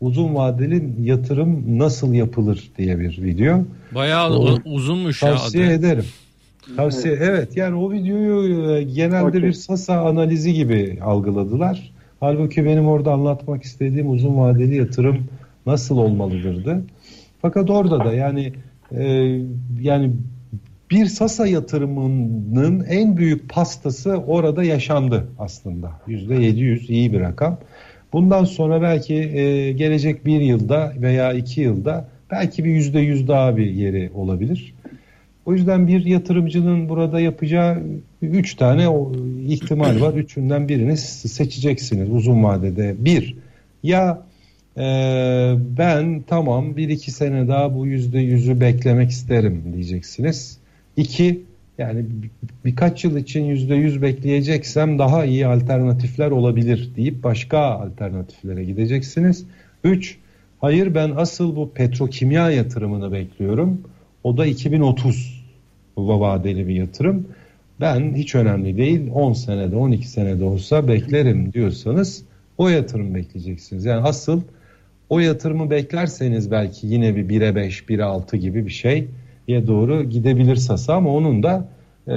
uzun 0.00 0.34
vadeli 0.34 0.88
yatırım 1.02 1.78
nasıl 1.78 2.14
yapılır 2.14 2.70
diye 2.78 2.98
bir 2.98 3.22
video. 3.22 3.60
Bayağı 3.94 4.38
u- 4.38 4.58
uzunmuş 4.64 5.22
ya 5.22 5.28
Tavsiye 5.28 5.72
ederim. 5.72 6.04
Tavsiye 6.76 7.14
evet 7.14 7.56
yani 7.56 7.74
o 7.76 7.92
videoyu 7.92 8.70
e, 8.76 8.82
genelde 8.82 9.42
bir 9.42 9.52
Sasa 9.52 10.00
analizi 10.00 10.54
gibi 10.54 10.98
algıladılar. 11.02 11.92
Halbuki 12.20 12.64
benim 12.64 12.86
orada 12.86 13.12
anlatmak 13.12 13.62
istediğim 13.62 14.10
uzun 14.10 14.36
vadeli 14.38 14.76
yatırım 14.76 15.18
nasıl 15.66 15.98
olmalıdırdı. 15.98 16.82
Fakat 17.42 17.70
orada 17.70 18.04
da 18.04 18.12
yani 18.14 18.52
e, 18.92 19.04
yani 19.80 20.10
bir 20.92 21.06
Sasa 21.06 21.46
yatırımının 21.46 22.84
en 22.84 23.16
büyük 23.16 23.48
pastası 23.48 24.16
orada 24.16 24.64
yaşandı 24.64 25.26
aslında. 25.38 25.90
%700 26.08 26.92
iyi 26.92 27.12
bir 27.12 27.20
rakam. 27.20 27.58
Bundan 28.12 28.44
sonra 28.44 28.82
belki 28.82 29.14
e, 29.14 29.72
gelecek 29.72 30.26
bir 30.26 30.40
yılda 30.40 30.92
veya 30.96 31.32
iki 31.32 31.60
yılda 31.60 32.08
belki 32.30 32.64
bir 32.64 32.70
yüzde 32.70 33.00
yüz 33.00 33.28
daha 33.28 33.56
bir 33.56 33.70
yeri 33.70 34.10
olabilir. 34.14 34.74
O 35.46 35.54
yüzden 35.54 35.86
bir 35.86 36.04
yatırımcının 36.04 36.88
burada 36.88 37.20
yapacağı 37.20 37.82
üç 38.22 38.54
tane 38.54 38.86
ihtimal 39.48 40.00
var. 40.00 40.14
Üçünden 40.14 40.68
birini 40.68 40.96
seçeceksiniz 40.96 42.10
uzun 42.10 42.44
vadede. 42.44 42.94
Bir, 42.98 43.36
ya 43.82 44.22
e, 44.76 44.82
ben 45.78 46.22
tamam 46.26 46.76
bir 46.76 46.88
iki 46.88 47.10
sene 47.10 47.48
daha 47.48 47.74
bu 47.74 47.86
yüzde 47.86 48.18
yüzü 48.18 48.60
beklemek 48.60 49.10
isterim 49.10 49.62
diyeceksiniz. 49.74 50.61
İki, 50.96 51.42
yani 51.78 52.04
bir- 52.22 52.30
birkaç 52.64 53.04
yıl 53.04 53.16
için 53.16 53.44
yüzde 53.44 53.74
yüz 53.74 54.02
bekleyeceksem 54.02 54.98
daha 54.98 55.24
iyi 55.24 55.46
alternatifler 55.46 56.30
olabilir 56.30 56.90
deyip 56.96 57.22
başka 57.24 57.58
alternatiflere 57.58 58.64
gideceksiniz. 58.64 59.46
Üç, 59.84 60.18
hayır 60.60 60.94
ben 60.94 61.12
asıl 61.16 61.56
bu 61.56 61.70
petrokimya 61.70 62.50
yatırımını 62.50 63.12
bekliyorum. 63.12 63.80
O 64.24 64.36
da 64.36 64.46
2030 64.46 65.42
vadeli 65.96 66.68
bir 66.68 66.74
yatırım. 66.74 67.26
Ben 67.80 68.14
hiç 68.14 68.34
önemli 68.34 68.76
değil 68.76 69.10
10 69.14 69.32
senede 69.32 69.76
12 69.76 70.08
senede 70.08 70.44
olsa 70.44 70.88
beklerim 70.88 71.52
diyorsanız 71.52 72.24
o 72.58 72.68
yatırım 72.68 73.14
bekleyeceksiniz. 73.14 73.84
Yani 73.84 74.02
asıl 74.02 74.42
o 75.08 75.18
yatırımı 75.20 75.70
beklerseniz 75.70 76.50
belki 76.50 76.86
yine 76.86 77.16
bir 77.16 77.28
1'e 77.28 77.54
5, 77.54 77.88
1'e 77.88 78.04
6 78.04 78.36
gibi 78.36 78.66
bir 78.66 78.70
şeye 79.52 79.66
doğru 79.66 80.02
gidebilir 80.04 80.56
Sasa 80.56 80.94
ama 80.94 81.14
onun 81.14 81.42
da 81.42 81.68
e, 82.08 82.14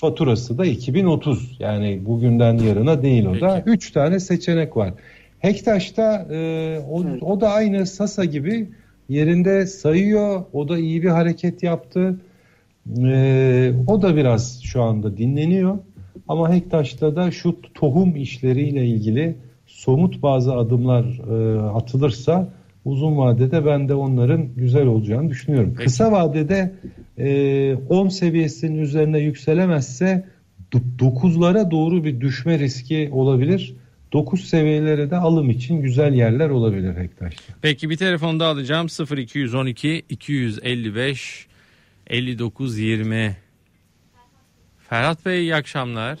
faturası 0.00 0.58
da 0.58 0.66
2030. 0.66 1.56
Yani 1.58 2.00
bugünden 2.06 2.58
yarına 2.58 3.02
değil 3.02 3.26
o 3.26 3.40
da. 3.40 3.54
Peki. 3.64 3.70
3 3.70 3.90
tane 3.92 4.20
seçenek 4.20 4.76
var. 4.76 4.94
Hektaş'ta 5.38 6.26
e, 6.30 6.78
o, 6.90 7.04
Evet. 7.04 7.22
o 7.22 7.40
da 7.40 7.50
aynı 7.50 7.86
Sasa 7.86 8.24
gibi 8.24 8.68
yerinde 9.08 9.66
sayıyor. 9.66 10.42
O 10.52 10.68
da 10.68 10.78
iyi 10.78 11.02
bir 11.02 11.08
hareket 11.08 11.62
yaptı. 11.62 12.20
E, 12.98 13.72
o 13.86 14.02
da 14.02 14.16
biraz 14.16 14.62
şu 14.62 14.82
anda 14.82 15.16
dinleniyor. 15.16 15.78
Ama 16.28 16.54
Hektaş'ta 16.54 17.16
da 17.16 17.30
şu 17.30 17.56
tohum 17.74 18.16
işleriyle 18.16 18.86
ilgili 18.86 19.36
somut 19.66 20.22
bazı 20.22 20.54
adımlar 20.54 21.04
e, 21.04 21.60
atılırsa 21.60 22.48
uzun 22.90 23.18
vadede 23.18 23.66
ben 23.66 23.88
de 23.88 23.94
onların 23.94 24.54
güzel 24.56 24.86
olacağını 24.86 25.30
düşünüyorum. 25.30 25.74
Peki. 25.76 25.84
Kısa 25.84 26.12
vadede 26.12 26.72
e, 27.18 27.74
10 27.74 28.08
seviyesinin 28.08 28.78
üzerine 28.78 29.18
yükselemezse 29.18 30.24
9'lara 30.72 31.70
doğru 31.70 32.04
bir 32.04 32.20
düşme 32.20 32.58
riski 32.58 33.08
olabilir. 33.12 33.74
9 34.12 34.44
seviyelere 34.48 35.10
de 35.10 35.16
alım 35.16 35.50
için 35.50 35.82
güzel 35.82 36.14
yerler 36.14 36.50
olabilir 36.50 36.96
Hektaş'ta. 36.96 37.52
Peki 37.62 37.90
bir 37.90 37.96
telefon 37.96 38.40
da 38.40 38.46
alacağım 38.46 38.86
0212 39.16 40.02
255 40.08 41.46
59 42.06 42.78
20. 42.78 43.36
Ferhat 44.88 45.26
Bey 45.26 45.40
iyi 45.40 45.54
akşamlar. 45.54 46.18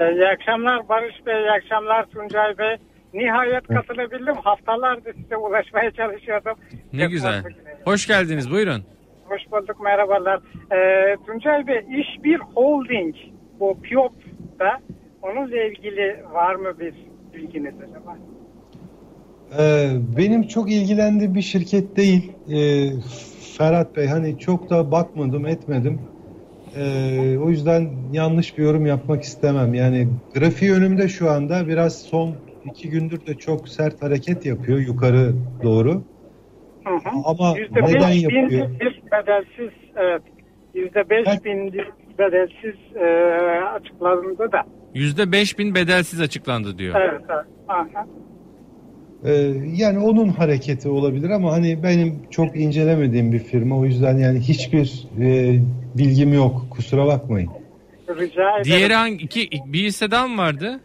Ee, 0.00 0.12
İyi 0.14 0.26
akşamlar 0.26 0.88
Barış 0.88 1.26
Bey, 1.26 1.34
iyi 1.34 1.50
akşamlar 1.50 2.06
Tuncay 2.06 2.58
Bey. 2.58 2.76
Nihayet 3.14 3.66
katılabildim. 3.66 4.34
Haftalardır 4.34 5.14
size 5.14 5.36
ulaşmaya 5.36 5.90
çalışıyordum. 5.90 6.54
Ne 6.92 7.02
Çok 7.02 7.10
güzel. 7.10 7.42
Hoş 7.84 8.06
geldiniz 8.06 8.50
buyurun. 8.50 8.82
Hoş 9.24 9.40
bulduk, 9.52 9.80
merhabalar. 9.80 10.40
Ee, 10.72 11.16
Tuncay 11.26 11.66
Bey, 11.66 11.84
iş 12.00 12.24
bir 12.24 12.38
holding. 12.38 13.14
Bu 13.60 13.80
PIOP'da. 13.82 14.80
Onunla 15.22 15.62
ilgili 15.62 16.24
var 16.32 16.54
mı 16.54 16.78
bir 16.80 16.94
bilginiz 17.34 17.74
acaba? 17.74 18.16
Ee, 19.58 19.90
benim 20.16 20.42
çok 20.42 20.70
ilgilendiğim 20.70 21.34
bir 21.34 21.42
şirket 21.42 21.96
değil. 21.96 22.32
Ee, 22.50 22.90
Ferhat 23.58 23.96
Bey 23.96 24.06
hani 24.06 24.38
çok 24.38 24.70
da 24.70 24.92
bakmadım 24.92 25.46
etmedim. 25.46 26.00
Ee, 26.76 27.38
o 27.38 27.50
yüzden 27.50 27.90
yanlış 28.12 28.58
bir 28.58 28.62
yorum 28.62 28.86
yapmak 28.86 29.22
istemem. 29.22 29.74
Yani 29.74 30.08
grafiği 30.34 30.72
önümde 30.72 31.08
şu 31.08 31.30
anda 31.30 31.68
biraz 31.68 32.02
son 32.02 32.34
iki 32.72 32.90
gündür 32.90 33.26
de 33.26 33.34
çok 33.34 33.68
sert 33.68 34.02
hareket 34.02 34.46
yapıyor 34.46 34.78
yukarı 34.78 35.32
doğru. 35.62 36.02
Hı 36.84 36.94
hı. 36.94 37.10
Ama 37.24 37.54
Yüzde 37.58 37.80
neden 37.82 38.10
beş 38.10 38.16
bin 38.24 38.30
yapıyor? 38.30 38.70
bir 38.80 39.02
bedelsiz, 39.12 39.78
evet. 39.96 40.22
Yüzde 40.74 41.10
beş 41.10 41.26
Evet. 41.28 41.44
bin 41.44 41.72
bedelsiz 42.18 42.96
e, 42.96 43.04
açıklandı 43.74 44.52
da. 44.52 44.62
%5000 44.94 45.74
bedelsiz 45.74 46.20
açıklandı 46.20 46.78
diyor. 46.78 46.94
Evet, 47.00 47.20
evet. 47.28 47.44
Aha. 47.68 48.06
Ee, 49.24 49.32
yani 49.76 49.98
onun 49.98 50.28
hareketi 50.28 50.88
olabilir 50.88 51.30
ama 51.30 51.52
hani 51.52 51.82
benim 51.82 52.22
çok 52.30 52.56
incelemediğim 52.56 53.32
bir 53.32 53.38
firma 53.38 53.78
o 53.78 53.84
yüzden 53.84 54.18
yani 54.18 54.40
hiçbir 54.40 55.06
e, 55.20 55.58
bilgim 55.98 56.32
yok. 56.32 56.66
Kusura 56.70 57.06
bakmayın. 57.06 57.50
Rica 58.08 58.50
ederim. 58.50 58.64
Diğeri 58.64 58.94
hangi? 58.94 59.24
İki, 59.24 59.48
bir 59.66 59.78
hisse 59.84 60.10
daha 60.10 60.28
mı 60.28 60.38
vardı? 60.42 60.80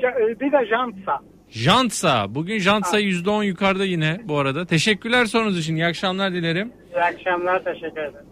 J- 0.00 0.40
Bir 0.40 0.52
de 0.52 0.66
jantsa. 0.66 1.20
Jantsa. 1.50 2.34
Bugün 2.34 2.58
Jantsa 2.58 3.00
%10 3.00 3.44
yukarıda 3.44 3.84
yine 3.84 4.20
bu 4.24 4.38
arada. 4.38 4.66
Teşekkürler 4.66 5.24
sorunuz 5.26 5.58
için. 5.58 5.76
İyi 5.76 5.86
akşamlar 5.86 6.32
dilerim. 6.32 6.72
İyi 6.94 7.00
akşamlar. 7.00 7.64
Teşekkür 7.64 8.00
ederim. 8.00 8.26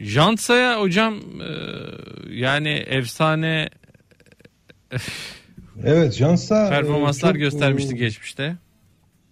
Jantsa'ya 0.00 0.80
hocam 0.80 1.14
e, 1.14 1.50
yani 2.30 2.68
efsane 2.68 3.68
Evet 5.84 6.12
Jansa 6.12 6.68
performanslar 6.70 7.30
e, 7.30 7.32
çok, 7.32 7.40
göstermişti 7.40 7.94
e, 7.94 7.98
geçmişte. 7.98 8.56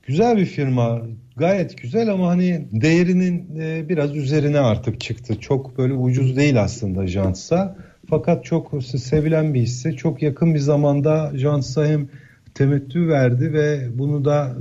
Güzel 0.02 0.36
bir 0.36 0.46
firma. 0.46 1.02
Gayet 1.36 1.82
güzel 1.82 2.08
ama 2.10 2.28
hani 2.28 2.68
değerinin 2.72 3.60
e, 3.60 3.88
biraz 3.88 4.16
üzerine 4.16 4.58
artık 4.60 5.00
çıktı. 5.00 5.40
Çok 5.40 5.78
böyle 5.78 5.92
ucuz 5.92 6.36
değil 6.36 6.60
aslında 6.62 7.06
Jansa. 7.06 7.76
Fakat 8.12 8.44
çok 8.44 8.84
sevilen 8.84 9.54
bir 9.54 9.60
hisse. 9.60 9.92
Çok 9.92 10.22
yakın 10.22 10.54
bir 10.54 10.58
zamanda 10.58 11.32
Jansa 11.34 11.86
hem 11.86 12.08
temettü 12.54 13.08
verdi 13.08 13.52
ve 13.52 13.88
bunu 13.98 14.24
da 14.24 14.56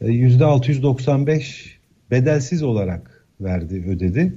e, 0.00 0.06
%695 0.06 1.70
bedelsiz 2.10 2.62
olarak 2.62 3.24
verdi, 3.40 3.84
ödedi. 3.88 4.34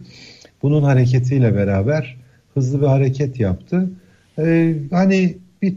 Bunun 0.61 0.83
hareketiyle 0.83 1.55
beraber 1.55 2.17
hızlı 2.53 2.81
bir 2.81 2.87
hareket 2.87 3.39
yaptı. 3.39 3.89
E, 4.39 4.75
hani 4.91 5.37
bir 5.61 5.75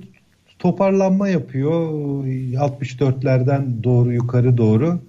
toparlanma 0.59 1.29
yapıyor 1.29 1.91
64'lerden 2.55 3.85
doğru 3.85 4.13
yukarı 4.13 4.57
doğru. 4.57 5.01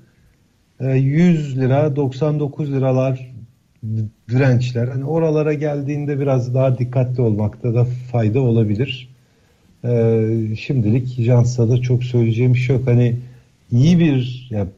E, 0.80 0.92
100 0.92 1.58
lira 1.60 1.96
99 1.96 2.72
liralar 2.72 3.29
dirençler. 4.30 4.88
Hani 4.88 5.06
oralara 5.06 5.54
geldiğinde 5.54 6.20
biraz 6.20 6.54
daha 6.54 6.78
dikkatli 6.78 7.22
olmakta 7.22 7.74
da 7.74 7.86
fayda 8.12 8.40
olabilir. 8.40 9.10
E, 9.84 10.26
şimdilik 10.60 11.08
Jansa'da 11.08 11.82
çok 11.82 12.04
söyleyeceğim 12.04 12.56
şey 12.56 12.76
yok. 12.76 12.88
Hani 12.88 13.16
iyi 13.72 14.00
bir 14.00 14.48
yani 14.50 14.70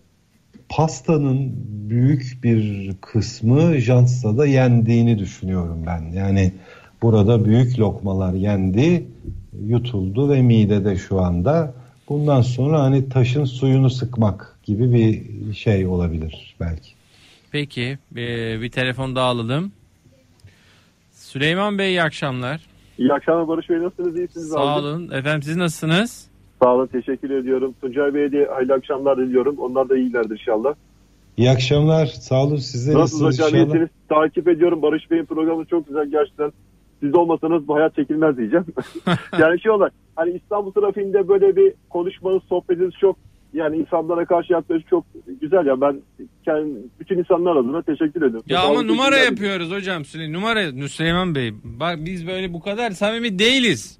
pastanın 0.69 1.53
büyük 1.89 2.39
bir 2.43 2.91
kısmı 3.01 3.77
Jansa'da 3.77 4.45
yendiğini 4.45 5.19
düşünüyorum 5.19 5.83
ben. 5.85 6.11
Yani 6.17 6.51
burada 7.01 7.45
büyük 7.45 7.79
lokmalar 7.79 8.33
yendi, 8.33 9.03
yutuldu 9.67 10.29
ve 10.29 10.41
midede 10.41 10.95
şu 10.95 11.21
anda. 11.21 11.73
Bundan 12.09 12.41
sonra 12.41 12.81
hani 12.81 13.09
taşın 13.09 13.45
suyunu 13.45 13.89
sıkmak 13.89 14.57
gibi 14.63 14.93
bir 14.93 15.53
şey 15.53 15.85
olabilir 15.85 16.55
belki. 16.59 17.00
Peki 17.51 17.97
bir, 18.11 18.61
bir 18.61 18.71
telefon 18.71 19.15
daha 19.15 19.25
alalım. 19.25 19.71
Süleyman 21.11 21.77
Bey 21.77 21.89
iyi 21.89 22.01
akşamlar. 22.01 22.61
İyi 22.97 23.13
akşamlar 23.13 23.47
Barış 23.47 23.69
Bey 23.69 23.79
nasılsınız? 23.79 24.19
İyisiniz 24.19 24.49
Sağ 24.49 24.59
abi. 24.59 24.79
olun. 24.79 25.09
Efendim 25.11 25.43
siz 25.43 25.57
nasılsınız? 25.57 26.29
Sağ 26.61 26.75
olun 26.75 26.87
teşekkür 26.87 27.29
ediyorum. 27.29 27.75
Tuncay 27.81 28.13
Bey'e 28.13 28.31
de 28.31 28.47
hayırlı 28.53 28.73
akşamlar 28.73 29.17
diliyorum. 29.17 29.55
Onlar 29.59 29.89
da 29.89 29.97
iyilerdir 29.97 30.39
inşallah. 30.39 30.73
İyi 31.37 31.49
akşamlar. 31.49 32.05
Sağ 32.05 32.43
olun. 32.43 32.55
Size 32.55 32.93
Nasılsınız 32.93 33.41
hocam? 33.41 33.55
İyisiniz. 33.55 33.89
Takip 34.09 34.47
ediyorum. 34.47 34.81
Barış 34.81 35.11
Bey'in 35.11 35.25
programı 35.25 35.65
çok 35.65 35.87
güzel 35.87 36.05
gerçekten. 36.11 36.51
Siz 36.99 37.15
olmasanız 37.15 37.67
bu 37.67 37.75
hayat 37.75 37.95
çekilmez 37.95 38.37
diyeceğim. 38.37 38.65
yani 39.39 39.61
şey 39.61 39.71
olarak 39.71 39.93
hani 40.15 40.31
İstanbul 40.31 40.71
trafiğinde 40.71 41.27
böyle 41.27 41.55
bir 41.55 41.73
konuşmanız, 41.89 42.43
sohbetiniz 42.49 42.93
çok 43.01 43.17
yani 43.53 43.77
insanlara 43.77 44.25
karşı 44.25 44.53
yaklaşık 44.53 44.87
çok 44.87 45.05
güzel 45.41 45.65
ya. 45.65 45.81
Ben 45.81 46.01
kendi, 46.45 46.75
bütün 46.99 47.17
insanlar 47.17 47.55
adına 47.55 47.81
teşekkür 47.81 48.21
ediyorum. 48.21 48.43
Ya 48.47 48.61
ama 48.61 48.81
numara 48.81 49.09
teşekkürler. 49.09 49.31
yapıyoruz 49.31 49.71
hocam. 49.71 50.01
Süley- 50.05 50.33
Numara 50.33 50.87
Süleyman 50.87 51.35
Bey. 51.35 51.53
Bak 51.63 51.95
biz 51.99 52.27
böyle 52.27 52.53
bu 52.53 52.61
kadar 52.61 52.91
samimi 52.91 53.39
değiliz. 53.39 53.99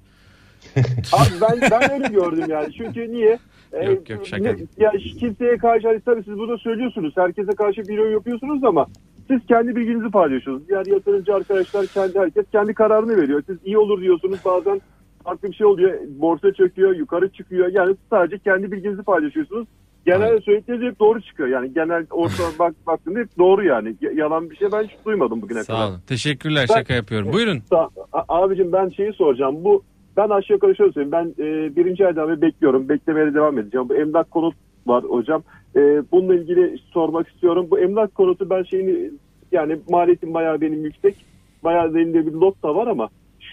Abi 1.12 1.30
ben, 1.40 1.70
ben 1.70 1.92
öyle 1.92 2.08
gördüm 2.08 2.44
yani. 2.48 2.72
Çünkü 2.72 3.12
niye? 3.12 3.38
Ee, 3.72 3.84
Yok, 3.84 4.10
yok, 4.10 4.26
şaka. 4.26 4.42
ne- 4.44 4.56
Ya 4.78 4.92
kimseye 5.20 5.56
karşı 5.56 5.88
hani 5.88 6.00
tabii 6.00 6.22
siz 6.24 6.38
bunu 6.38 6.58
söylüyorsunuz. 6.58 7.12
Herkese 7.16 7.52
karşı 7.52 7.82
bir 7.82 7.94
yorum 7.94 8.12
yapıyorsunuz 8.12 8.64
ama 8.64 8.86
siz 9.28 9.40
kendi 9.48 9.76
bilginizi 9.76 10.10
paylaşıyorsunuz. 10.10 10.68
Diğer 10.68 10.86
yatırımcı 10.86 11.34
arkadaşlar 11.34 11.86
kendi 11.86 12.18
herkes 12.18 12.44
kendi 12.52 12.74
kararını 12.74 13.16
veriyor. 13.16 13.42
Siz 13.46 13.56
iyi 13.64 13.78
olur 13.78 14.00
diyorsunuz 14.00 14.38
bazen 14.44 14.80
farklı 15.22 15.48
bir 15.50 15.54
şey 15.56 15.66
oluyor. 15.66 15.94
Borsa 16.08 16.52
çöküyor, 16.52 16.94
yukarı 16.96 17.28
çıkıyor. 17.28 17.68
Yani 17.72 17.96
sadece 18.10 18.38
kendi 18.38 18.72
bilginizi 18.72 19.02
paylaşıyorsunuz. 19.02 19.68
Genel 20.06 20.22
Aynen. 20.22 20.38
söyledikleriniz 20.38 20.86
hep 20.90 21.00
doğru 21.00 21.20
çıkıyor. 21.20 21.48
Yani 21.48 21.72
genel 21.74 22.06
orta 22.10 22.42
bak 22.58 22.74
baktığında 22.86 23.18
hep 23.18 23.38
doğru 23.38 23.64
yani. 23.64 23.94
Yalan 24.14 24.50
bir 24.50 24.56
şey 24.56 24.68
ben 24.72 24.82
hiç 24.82 24.90
duymadım 25.06 25.42
bugüne 25.42 25.58
kadar. 25.62 25.76
Sağ 25.78 25.88
olun. 25.88 26.00
Teşekkürler. 26.06 26.66
Ben- 26.70 26.74
Şaka 26.74 26.94
yapıyorum. 26.94 27.32
Buyurun. 27.32 27.58
Sa- 27.70 27.88
a- 28.12 28.42
abicim 28.42 28.72
ben 28.72 28.88
şeyi 28.88 29.12
soracağım. 29.12 29.64
Bu 29.64 29.82
ben 30.16 30.28
aşağı 30.28 30.54
yukarı 30.54 30.76
şöyle 30.76 30.92
söyleyeyim. 30.92 31.12
Ben 31.12 31.44
e, 31.44 31.76
birinci 31.76 32.06
aydan 32.06 32.28
beri 32.28 32.42
bekliyorum. 32.42 32.88
Beklemeye 32.88 33.34
devam 33.34 33.58
edeceğim. 33.58 33.88
Bu 33.88 33.94
emlak 33.94 34.30
konut 34.30 34.54
var 34.86 35.04
hocam. 35.04 35.42
E, 35.76 35.80
bununla 36.12 36.34
ilgili 36.34 36.78
sormak 36.90 37.28
istiyorum. 37.28 37.66
Bu 37.70 37.78
emlak 37.78 38.14
konutu 38.14 38.50
ben 38.50 38.62
şeyini 38.62 39.10
yani 39.52 39.78
maliyetim 39.90 40.34
bayağı 40.34 40.60
benim 40.60 40.84
yüksek. 40.84 41.16
Bayağı 41.64 41.88
elinde 41.88 42.26
bir 42.26 42.32
lot 42.32 42.62
da 42.62 42.74
var 42.74 42.86
ama 42.86 43.08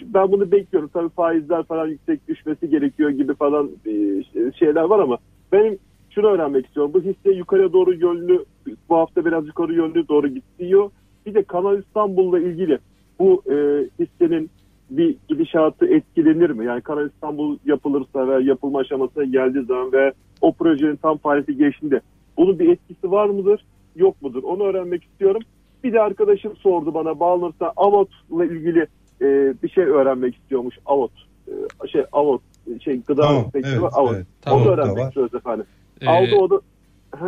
ben 0.06 0.32
bunu 0.32 0.52
bekliyorum. 0.52 0.90
Tabii 0.94 1.10
faizler 1.10 1.64
falan 1.64 1.88
yüksek 1.88 2.28
düşmesi 2.28 2.70
gerekiyor 2.70 3.10
gibi 3.10 3.36
falan 3.36 3.70
e, 3.86 4.24
şeyler 4.54 4.84
var 4.84 5.00
ama 5.00 5.18
benim 5.52 5.80
şunu 6.10 6.28
öğrenmek 6.28 6.66
istiyorum. 6.66 6.92
Bu 6.94 7.02
hisse 7.02 7.32
yukarıya 7.32 7.74
doğru 7.74 7.94
yönlü 7.94 8.46
bu 8.90 8.96
hafta 8.96 9.26
biraz 9.26 9.48
yukarı 9.48 9.74
yönlü 9.74 10.08
doğru 10.08 10.28
gidiyor. 10.28 10.92
Bir 11.26 11.34
de 11.34 11.44
Kanal 11.44 11.80
İstanbul'la 11.80 12.40
ilgili 12.40 12.80
bu 13.20 13.44
e, 13.52 13.86
hissenin 14.00 14.50
bir 14.90 15.16
gidişatı 15.28 15.86
etkilenir 15.86 16.50
mi? 16.50 16.66
Yani 16.66 16.82
Kanal 16.82 17.08
İstanbul 17.08 17.58
yapılırsa 17.66 18.28
ve 18.28 18.44
yapılma 18.44 18.80
aşamasına 18.80 19.24
geldiği 19.24 19.66
zaman 19.66 19.92
ve 19.94 20.14
o 20.42 20.54
projenin 20.54 20.96
tam 20.96 21.18
faaliyeti 21.18 21.58
geçtiğinde 21.58 22.02
bunun 22.38 22.60
bir 22.60 22.70
etkisi 22.70 23.12
var 23.12 23.30
mıdır? 23.30 23.66
Yok 23.96 24.22
mudur? 24.22 24.44
Onu 24.44 24.64
öğrenmek 24.64 25.04
istiyorum. 25.04 25.42
Bir 25.84 25.94
de 25.94 26.02
arkadaşım 26.02 26.56
sordu 26.56 26.94
bana 26.94 27.20
bağlanırsa 27.20 27.74
Avot'la 27.76 28.46
ilgili 28.46 28.88
e, 29.22 29.26
bir 29.64 29.70
şey 29.70 29.84
öğrenmek 29.84 30.36
istiyormuş. 30.36 30.76
Avot. 30.86 31.12
E, 31.48 31.88
şey 31.88 32.02
Avot 32.12 32.42
şey 32.84 33.02
gıda 33.08 33.22
Tamam, 33.22 33.44
sektörü 33.54 33.74
evet, 33.82 33.94
Avot. 33.94 34.14
evet. 34.16 34.26
Tamam. 34.42 34.62
Onu 34.62 34.70
öğrenmek 34.72 35.08
istiyoruz 35.08 35.34
efendim. 35.36 35.66
Ee, 36.02 36.08
Aldı 36.08 36.36
o 36.36 36.50
da 36.50 36.62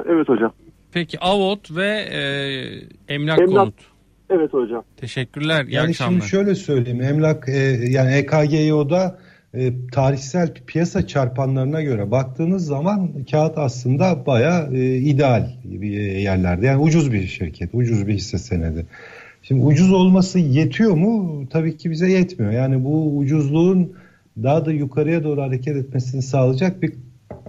Evet 0.09 0.29
hocam. 0.29 0.53
peki 0.91 1.19
Avot 1.19 1.75
ve 1.75 1.87
e, 1.87 2.21
emlak, 3.13 3.39
Emlak- 3.39 3.55
konut. 3.55 3.73
Evet 4.29 4.53
hocam. 4.53 4.83
Teşekkürler. 4.97 5.65
İyi 5.65 5.73
Yani 5.75 5.89
akşamlar. 5.89 6.11
şimdi 6.19 6.29
şöyle 6.29 6.55
söyleyeyim. 6.55 7.01
Emlak 7.01 7.49
e, 7.49 7.57
yani 7.89 8.13
EKGO'da 8.13 9.19
e, 9.53 9.71
tarihsel 9.91 10.53
piyasa 10.67 11.07
çarpanlarına 11.07 11.81
göre 11.81 12.11
baktığınız 12.11 12.65
zaman 12.65 13.11
kağıt 13.31 13.57
aslında 13.57 14.25
baya 14.25 14.67
e, 14.73 14.95
ideal 14.95 15.49
bir 15.63 15.89
yerlerde. 16.01 16.65
Yani 16.65 16.81
ucuz 16.81 17.13
bir 17.13 17.27
şirket, 17.27 17.69
ucuz 17.73 18.07
bir 18.07 18.13
hisse 18.13 18.37
senedi. 18.37 18.85
Şimdi 19.43 19.65
ucuz 19.65 19.91
olması 19.91 20.39
yetiyor 20.39 20.91
mu? 20.91 21.43
Tabii 21.49 21.77
ki 21.77 21.91
bize 21.91 22.11
yetmiyor. 22.11 22.51
Yani 22.51 22.83
bu 22.83 23.17
ucuzluğun 23.17 23.93
daha 24.43 24.65
da 24.65 24.71
yukarıya 24.71 25.23
doğru 25.23 25.41
hareket 25.41 25.75
etmesini 25.75 26.21
sağlayacak 26.21 26.81
bir 26.81 26.93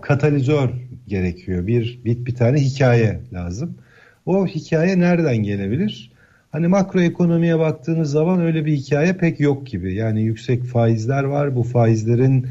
katalizör 0.00 0.68
gerekiyor. 1.08 1.66
Bir, 1.66 2.00
bir, 2.04 2.26
bir 2.26 2.34
tane 2.34 2.60
hikaye 2.60 3.20
lazım. 3.32 3.74
O 4.26 4.46
hikaye 4.46 5.00
nereden 5.00 5.36
gelebilir? 5.36 6.12
Hani 6.52 6.68
makroekonomiye 6.68 7.58
baktığınız 7.58 8.10
zaman 8.10 8.40
öyle 8.40 8.64
bir 8.66 8.76
hikaye 8.76 9.12
pek 9.12 9.40
yok 9.40 9.66
gibi. 9.66 9.94
Yani 9.94 10.22
yüksek 10.22 10.64
faizler 10.64 11.24
var. 11.24 11.56
Bu 11.56 11.62
faizlerin 11.62 12.46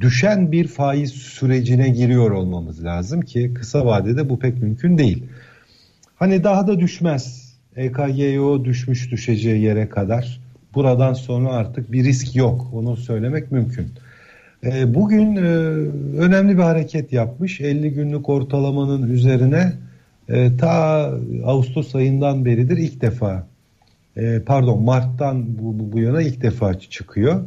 düşen 0.00 0.52
bir 0.52 0.68
faiz 0.68 1.12
sürecine 1.12 1.88
giriyor 1.88 2.30
olmamız 2.30 2.84
lazım 2.84 3.20
ki 3.20 3.54
kısa 3.54 3.86
vadede 3.86 4.28
bu 4.28 4.38
pek 4.38 4.62
mümkün 4.62 4.98
değil. 4.98 5.24
Hani 6.16 6.44
daha 6.44 6.66
da 6.66 6.80
düşmez. 6.80 7.45
EKGO 7.76 8.64
düşmüş 8.64 9.10
düşeceği 9.10 9.62
yere 9.62 9.88
kadar. 9.88 10.40
Buradan 10.74 11.12
sonra 11.12 11.48
artık 11.48 11.92
bir 11.92 12.04
risk 12.04 12.36
yok. 12.36 12.70
Onu 12.72 12.96
söylemek 12.96 13.52
mümkün. 13.52 13.86
E, 14.64 14.94
Bugün 14.94 15.36
e, 15.36 15.40
önemli 16.18 16.58
bir 16.58 16.62
hareket 16.62 17.12
yapmış. 17.12 17.60
50 17.60 17.90
günlük 17.90 18.28
ortalamanın 18.28 19.10
üzerine 19.10 19.72
e, 20.28 20.56
ta 20.56 20.68
Ağustos 21.44 21.94
ayından 21.94 22.44
beridir 22.44 22.76
ilk 22.76 23.00
defa 23.00 23.46
pardon 24.46 24.82
Mart'tan 24.82 25.58
bu, 25.58 25.78
bu, 25.78 25.92
bu 25.92 26.00
yana 26.00 26.22
ilk 26.22 26.42
defa 26.42 26.78
çıkıyor. 26.78 27.44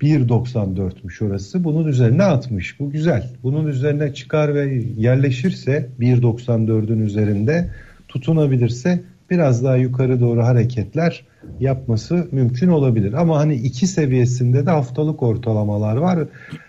1.94'müş 0.00 1.24
orası. 1.26 1.64
Bunun 1.64 1.86
üzerine 1.86 2.22
atmış. 2.22 2.80
Bu 2.80 2.90
güzel. 2.90 3.30
Bunun 3.42 3.66
üzerine 3.66 4.14
çıkar 4.14 4.54
ve 4.54 4.82
yerleşirse 4.96 5.88
1.94'ün 6.00 7.00
üzerinde 7.00 7.70
tutunabilirse 8.08 9.04
biraz 9.30 9.64
daha 9.64 9.76
yukarı 9.76 10.20
doğru 10.20 10.44
hareketler 10.44 11.24
yapması 11.60 12.28
mümkün 12.32 12.68
olabilir. 12.68 13.12
Ama 13.12 13.38
hani 13.38 13.54
iki 13.54 13.86
seviyesinde 13.86 14.66
de 14.66 14.70
haftalık 14.70 15.22
ortalamalar 15.22 15.96
var. 15.96 16.28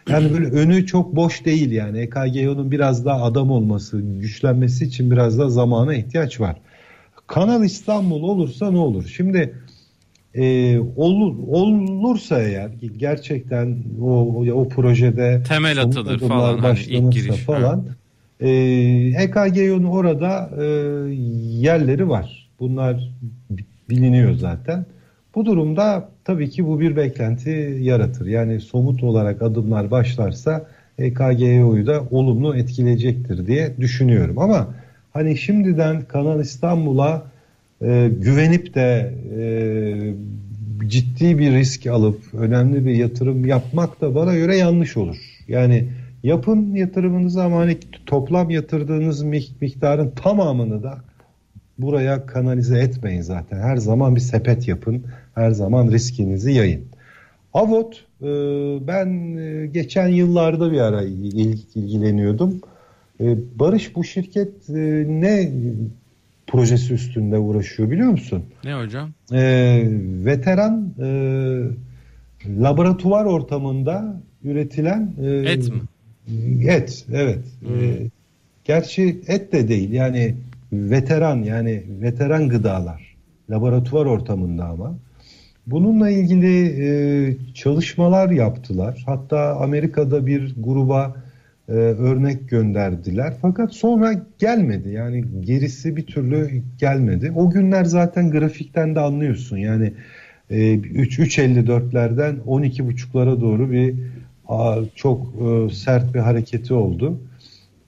Yani 0.10 0.34
böyle 0.34 0.46
önü 0.46 0.86
çok 0.86 1.16
boş 1.16 1.46
değil 1.46 1.72
yani. 1.72 2.00
EKGO'nun 2.00 2.72
biraz 2.72 3.06
daha 3.06 3.24
adam 3.24 3.52
olması, 3.52 4.02
güçlenmesi 4.02 4.86
için 4.86 5.12
biraz 5.12 5.40
daha 5.40 5.50
zamana 5.50 5.96
ihtiyaç 5.96 6.40
var. 6.40 6.56
Kanal 7.28 7.64
İstanbul 7.64 8.24
olursa 8.24 8.72
ne 8.72 8.78
olur? 8.78 9.14
Şimdi 9.16 9.56
e, 10.36 10.78
olur, 10.96 11.36
olursa 11.48 12.42
eğer 12.42 12.72
gerçekten 12.98 13.78
o 14.02 14.46
o 14.54 14.70
projede 14.70 15.44
temel 15.48 15.82
atılır 15.82 16.20
falan 16.20 16.58
hani 16.58 16.80
ilk 16.80 17.12
giriş 17.12 17.36
falan 17.36 17.86
e, 18.40 18.50
EKG'nin 19.18 19.84
orada 19.84 20.50
e, 20.62 20.66
yerleri 21.60 22.10
var. 22.10 22.45
Bunlar 22.66 23.12
biliniyor 23.90 24.34
zaten. 24.34 24.86
Bu 25.36 25.46
durumda 25.46 26.10
tabii 26.24 26.50
ki 26.50 26.68
bu 26.68 26.80
bir 26.80 26.96
beklenti 26.96 27.78
yaratır. 27.82 28.26
Yani 28.26 28.60
somut 28.60 29.04
olarak 29.04 29.42
adımlar 29.42 29.92
başlarsa 29.92 30.66
EKGO'yu 30.98 31.88
da 31.88 32.04
olumlu 32.12 32.56
etkileyecektir 32.56 33.48
diye 33.48 33.78
düşünüyorum. 33.78 34.40
Ama 34.40 34.68
hani 35.14 35.38
şimdiden 35.38 36.02
Kanal 36.02 36.40
İstanbul'a 36.40 37.24
e, 37.82 38.12
güvenip 38.20 38.76
de 38.76 39.14
e, 39.40 39.48
ciddi 40.88 41.40
bir 41.40 41.52
risk 41.52 41.88
alıp 41.88 42.34
önemli 42.34 42.86
bir 42.86 42.96
yatırım 42.96 43.46
yapmak 43.46 44.02
da 44.02 44.16
bana 44.16 44.36
göre 44.36 44.58
yanlış 44.58 44.98
olur. 44.98 45.18
Yani 45.48 45.88
yapın 46.24 46.76
yatırımınızı 46.76 47.44
ama 47.44 47.58
hani 47.58 47.78
toplam 48.06 48.50
yatırdığınız 48.50 49.24
miktarın 49.62 50.10
tamamını 50.10 50.84
da 50.84 50.98
buraya 51.78 52.26
kanalize 52.26 52.80
etmeyin 52.80 53.22
zaten. 53.22 53.60
Her 53.60 53.78
zaman 53.78 54.16
bir 54.16 54.22
sepet 54.22 54.68
yapın. 54.68 55.04
Her 55.36 55.52
zaman 55.52 55.92
riskinizi 55.92 56.52
yayın. 56.52 56.86
Avot 57.54 58.06
e, 58.22 58.26
ben 58.88 59.38
e, 59.38 59.66
geçen 59.66 60.08
yıllarda 60.08 60.72
bir 60.72 60.80
ara 60.80 61.04
ilgileniyordum. 61.04 62.62
E, 63.20 63.38
Barış 63.60 63.96
bu 63.96 64.04
şirket 64.04 64.70
ne 65.08 65.52
projesi 66.48 66.94
üstünde 66.94 67.38
uğraşıyor 67.38 67.92
biliyor 67.92 68.10
musun? 68.10 68.44
Ne 68.64 68.74
hocam? 68.74 69.10
Veteran 70.26 70.94
laboratuvar 72.48 73.26
ortamında 73.26 74.22
üretilen 74.44 75.12
et 75.24 75.70
mi? 75.70 75.82
Et 76.68 77.06
evet. 77.14 77.44
Hmm. 77.60 78.10
Gerçi 78.64 79.22
et 79.28 79.52
de 79.52 79.68
değil 79.68 79.92
yani 79.92 80.36
veteran 80.92 81.44
yani 81.44 81.84
veteran 82.02 82.50
gıdalar 82.50 83.16
laboratuvar 83.50 84.06
ortamında 84.06 84.66
ama 84.66 84.96
bununla 85.68 86.10
ilgili 86.10 86.84
e, 86.88 87.38
çalışmalar 87.54 88.30
yaptılar. 88.30 89.04
Hatta 89.06 89.56
Amerika'da 89.56 90.26
bir 90.26 90.56
gruba 90.58 91.16
e, 91.70 91.72
örnek 91.72 92.50
gönderdiler. 92.50 93.34
Fakat 93.42 93.74
sonra 93.74 94.14
gelmedi. 94.40 94.90
Yani 94.90 95.26
gerisi 95.42 95.96
bir 95.96 96.06
türlü 96.06 96.62
gelmedi. 96.80 97.32
O 97.36 97.50
günler 97.50 97.86
zaten 97.86 98.32
grafikten 98.32 98.96
de 98.96 99.00
anlıyorsun. 99.00 99.58
Yani 99.58 99.94
e, 100.50 100.74
3 100.74 101.20
3.54'lerden 101.20 102.36
12.5'lara 102.48 103.42
doğru 103.42 103.72
bir 103.72 103.96
a, 104.48 104.76
çok 104.96 105.28
e, 105.28 105.74
sert 105.74 106.14
bir 106.14 106.20
hareketi 106.20 106.74
oldu. 106.74 107.20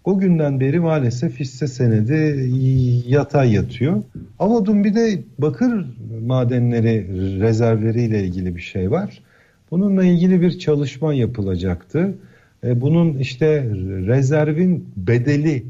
O 0.07 0.19
günden 0.19 0.59
beri 0.59 0.79
maalesef 0.79 1.39
hisse 1.39 1.67
senedi 1.67 2.49
yatay 3.07 3.53
yatıyor. 3.53 4.03
Avodun 4.39 4.83
bir 4.83 4.95
de 4.95 5.19
bakır 5.39 5.85
madenleri 6.25 7.07
rezervleriyle 7.39 8.23
ilgili 8.23 8.55
bir 8.55 8.61
şey 8.61 8.91
var. 8.91 9.21
Bununla 9.71 10.05
ilgili 10.05 10.41
bir 10.41 10.59
çalışma 10.59 11.13
yapılacaktı. 11.13 12.15
E, 12.63 12.81
bunun 12.81 13.17
işte 13.17 13.63
rezervin 14.07 14.89
bedelini 14.97 15.63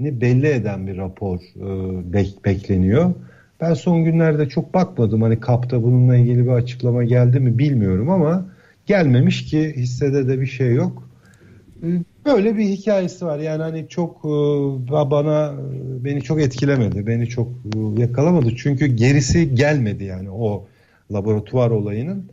belli 0.00 0.46
eden 0.46 0.86
bir 0.86 0.96
rapor 0.96 1.38
e, 1.38 2.44
bekleniyor. 2.44 3.14
Ben 3.60 3.74
son 3.74 4.04
günlerde 4.04 4.48
çok 4.48 4.74
bakmadım. 4.74 5.22
Hani 5.22 5.40
kapta 5.40 5.82
bununla 5.82 6.16
ilgili 6.16 6.44
bir 6.44 6.52
açıklama 6.52 7.04
geldi 7.04 7.40
mi 7.40 7.58
bilmiyorum 7.58 8.10
ama 8.10 8.46
gelmemiş 8.86 9.44
ki 9.44 9.72
hissede 9.76 10.28
de 10.28 10.40
bir 10.40 10.46
şey 10.46 10.74
yok. 10.74 11.08
E, 12.26 12.26
Böyle 12.26 12.56
bir 12.56 12.64
hikayesi 12.64 13.26
var. 13.26 13.38
Yani 13.38 13.62
hani 13.62 13.88
çok 13.88 14.16
e, 14.24 14.28
bana 15.10 15.54
beni 16.04 16.22
çok 16.22 16.40
etkilemedi. 16.40 17.06
Beni 17.06 17.28
çok 17.28 17.48
e, 17.48 18.00
yakalamadı. 18.00 18.56
Çünkü 18.56 18.86
gerisi 18.86 19.54
gelmedi 19.54 20.04
yani 20.04 20.30
o 20.30 20.64
laboratuvar 21.12 21.70
olayının. 21.70 22.26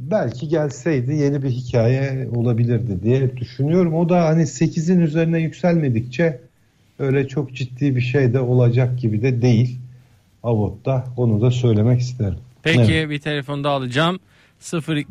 Belki 0.00 0.48
gelseydi 0.48 1.14
yeni 1.14 1.42
bir 1.42 1.50
hikaye 1.50 2.28
olabilirdi 2.34 3.02
diye 3.02 3.36
düşünüyorum. 3.36 3.94
O 3.94 4.08
da 4.08 4.24
hani 4.24 4.42
8'in 4.42 5.00
üzerine 5.00 5.40
yükselmedikçe 5.40 6.40
öyle 6.98 7.28
çok 7.28 7.54
ciddi 7.54 7.96
bir 7.96 8.00
şey 8.00 8.32
de 8.32 8.40
olacak 8.40 8.98
gibi 8.98 9.22
de 9.22 9.42
değil. 9.42 9.78
Avot'ta 10.42 11.04
onu 11.16 11.40
da 11.40 11.50
söylemek 11.50 12.00
isterim. 12.00 12.38
Peki 12.62 12.92
evet. 12.92 13.10
bir 13.10 13.18
telefon 13.18 13.64
da 13.64 13.70
alacağım. 13.70 14.20
0 14.58 15.04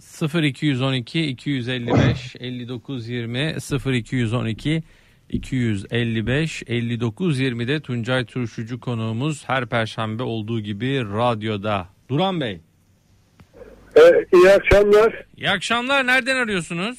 0212 0.00 1.26
255 1.26 2.36
59 2.40 3.08
20 3.08 3.56
0212 3.86 4.82
255 5.30 6.62
59 6.66 7.40
20'de 7.40 7.80
Tuncay 7.80 8.24
Turşucu 8.24 8.80
konuğumuz 8.80 9.48
her 9.48 9.66
perşembe 9.66 10.22
olduğu 10.22 10.60
gibi 10.60 11.00
radyoda. 11.02 11.86
Duran 12.08 12.40
Bey. 12.40 12.60
Ee, 13.96 14.26
iyi 14.34 14.50
akşamlar. 14.50 15.24
İyi 15.36 15.50
akşamlar. 15.50 16.06
Nereden 16.06 16.36
arıyorsunuz? 16.36 16.98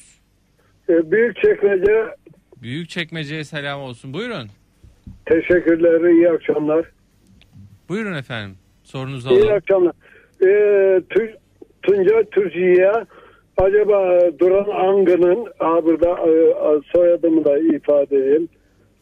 Ee, 0.88 1.10
büyük 1.10 1.36
çekmece. 1.36 1.92
Büyük 2.62 2.88
çekmeceye 2.88 3.44
selam 3.44 3.80
olsun. 3.80 4.14
Buyurun. 4.14 4.48
Teşekkürler. 5.26 6.10
İyi 6.10 6.30
akşamlar. 6.30 6.86
Buyurun 7.88 8.14
efendim. 8.14 8.56
Sorunuzu 8.84 9.28
alalım. 9.28 9.42
İyi 9.42 9.52
akşamlar. 9.52 9.92
Ee, 10.42 11.00
Tuncay 11.82 12.24
Türkçü'ye 12.24 12.92
acaba 13.56 14.20
Duran 14.38 14.70
Angı'nın 14.88 15.46
burada 15.60 16.16
soyadımı 16.92 17.44
da 17.44 17.58
ifade 17.58 18.16
edeyim. 18.16 18.48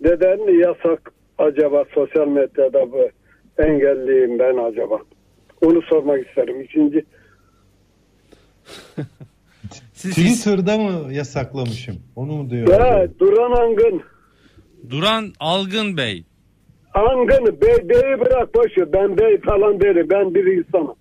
Neden 0.01 0.59
yasak 0.59 1.13
acaba 1.39 1.85
sosyal 1.95 2.29
medyada 2.29 2.93
bu 2.93 3.09
engelliyim 3.59 4.39
ben 4.39 4.57
acaba? 4.57 4.99
Onu 5.63 5.83
sormak 5.83 6.27
isterim. 6.29 6.61
İkinci 6.61 7.05
Twitter'da 9.95 10.79
mı 10.79 11.13
yasaklamışım? 11.13 11.97
Onu 12.17 12.33
mu 12.33 12.51
diyor? 12.51 12.69
Ya 12.69 13.09
Duran 13.19 13.53
Angın. 13.53 14.03
Duran 14.91 15.33
Algın 15.41 15.97
Bey. 15.97 16.25
Angın. 16.95 17.61
Bey, 17.61 17.89
beyi 17.89 18.21
bırak 18.21 18.55
boşu. 18.55 18.93
Ben 18.93 19.19
bey 19.19 19.41
falan 19.41 19.81
değilim. 19.81 20.07
Ben 20.11 20.35
bir 20.35 20.47
insanım. 20.47 20.95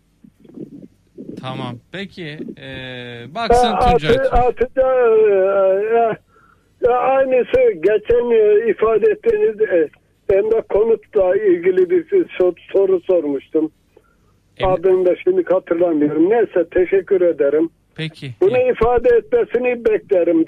Tamam. 1.49 1.75
Peki. 1.91 2.37
Ee, 2.57 3.25
baksın 3.35 3.75
Tuncay. 3.79 4.15
E, 6.85 6.89
aynısı 6.89 7.71
geçen 7.71 8.31
e, 8.31 8.69
ifade 8.69 9.11
ettiğiniz 9.11 9.61
e, 9.61 9.89
emlak 10.33 10.69
konutla 10.69 11.35
ilgili 11.35 11.89
bir 11.89 12.05
soru 12.73 12.99
sormuştum. 12.99 13.71
Em 14.57 14.69
Adını 14.69 15.05
da 15.05 15.15
şimdi 15.15 15.43
hatırlamıyorum. 15.43 16.29
Neyse 16.29 16.69
teşekkür 16.71 17.21
ederim. 17.21 17.69
Peki. 17.95 18.31
Bunu 18.41 18.57
ifade 18.57 19.09
etmesini 19.09 19.85
beklerim 19.85 20.45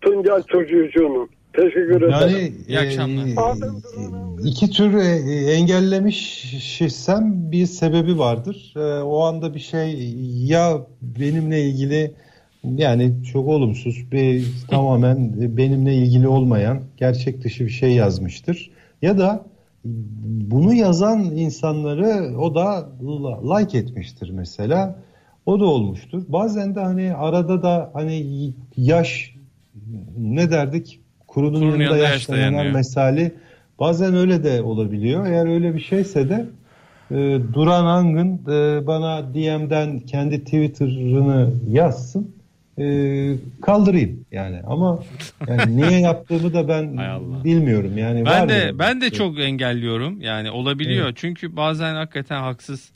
Tuncay 0.00 0.42
Çocuğu'nun. 0.42 1.28
Teşekkür 1.56 2.02
ederim. 2.02 2.10
Yani 2.10 2.52
İyi 2.68 2.78
akşamlar. 2.78 3.26
E, 3.26 3.34
iki 4.44 4.70
tür 4.70 4.94
e, 4.94 5.52
engellemişsem 5.52 7.52
bir 7.52 7.66
sebebi 7.66 8.18
vardır. 8.18 8.72
E, 8.76 9.02
o 9.02 9.22
anda 9.22 9.54
bir 9.54 9.60
şey 9.60 10.14
ya 10.44 10.86
benimle 11.02 11.62
ilgili 11.62 12.12
yani 12.64 13.12
çok 13.32 13.48
olumsuz 13.48 14.12
bir 14.12 14.46
tamamen 14.68 15.32
benimle 15.56 15.94
ilgili 15.94 16.28
olmayan 16.28 16.80
gerçek 16.96 17.44
dışı 17.44 17.64
bir 17.64 17.70
şey 17.70 17.92
yazmıştır. 17.92 18.70
Ya 19.02 19.18
da 19.18 19.44
bunu 20.50 20.74
yazan 20.74 21.24
insanları 21.24 22.38
o 22.38 22.54
da 22.54 22.88
like 23.56 23.78
etmiştir 23.78 24.30
mesela. 24.30 24.98
O 25.46 25.60
da 25.60 25.64
olmuştur. 25.64 26.22
Bazen 26.28 26.74
de 26.74 26.80
hani 26.80 27.14
arada 27.14 27.62
da 27.62 27.90
hani 27.92 28.52
yaş 28.76 29.34
ne 30.18 30.50
derdik 30.50 31.00
kurunun, 31.36 31.60
kurunun 31.60 31.80
yanında 31.80 31.96
yaş 31.96 32.28
dayanan 32.28 32.66
mesali 32.66 33.32
bazen 33.80 34.14
öyle 34.16 34.44
de 34.44 34.62
olabiliyor. 34.62 35.26
Eğer 35.26 35.54
öyle 35.54 35.74
bir 35.74 35.80
şeyse 35.80 36.28
de 36.28 36.46
e, 37.10 37.14
Duran 37.52 37.86
Angın 37.86 38.34
e, 38.34 38.86
bana 38.86 39.34
DM'den 39.34 40.00
kendi 40.00 40.44
Twitter'ını 40.44 41.50
yazsın 41.70 42.34
e, 42.78 42.84
kaldırayım 43.62 44.24
yani. 44.32 44.60
Ama 44.66 45.02
yani 45.48 45.76
niye 45.76 46.00
yaptığımı 46.00 46.54
da 46.54 46.68
ben 46.68 46.98
bilmiyorum. 47.44 47.98
Yani 47.98 48.24
ben 48.24 48.48
de 48.48 48.78
ben 48.78 49.00
de 49.00 49.10
çok 49.10 49.40
engelliyorum. 49.40 50.20
Yani 50.20 50.50
olabiliyor. 50.50 51.06
Evet. 51.06 51.16
çünkü 51.16 51.56
bazen 51.56 51.94
hakikaten 51.94 52.40
haksız 52.40 52.90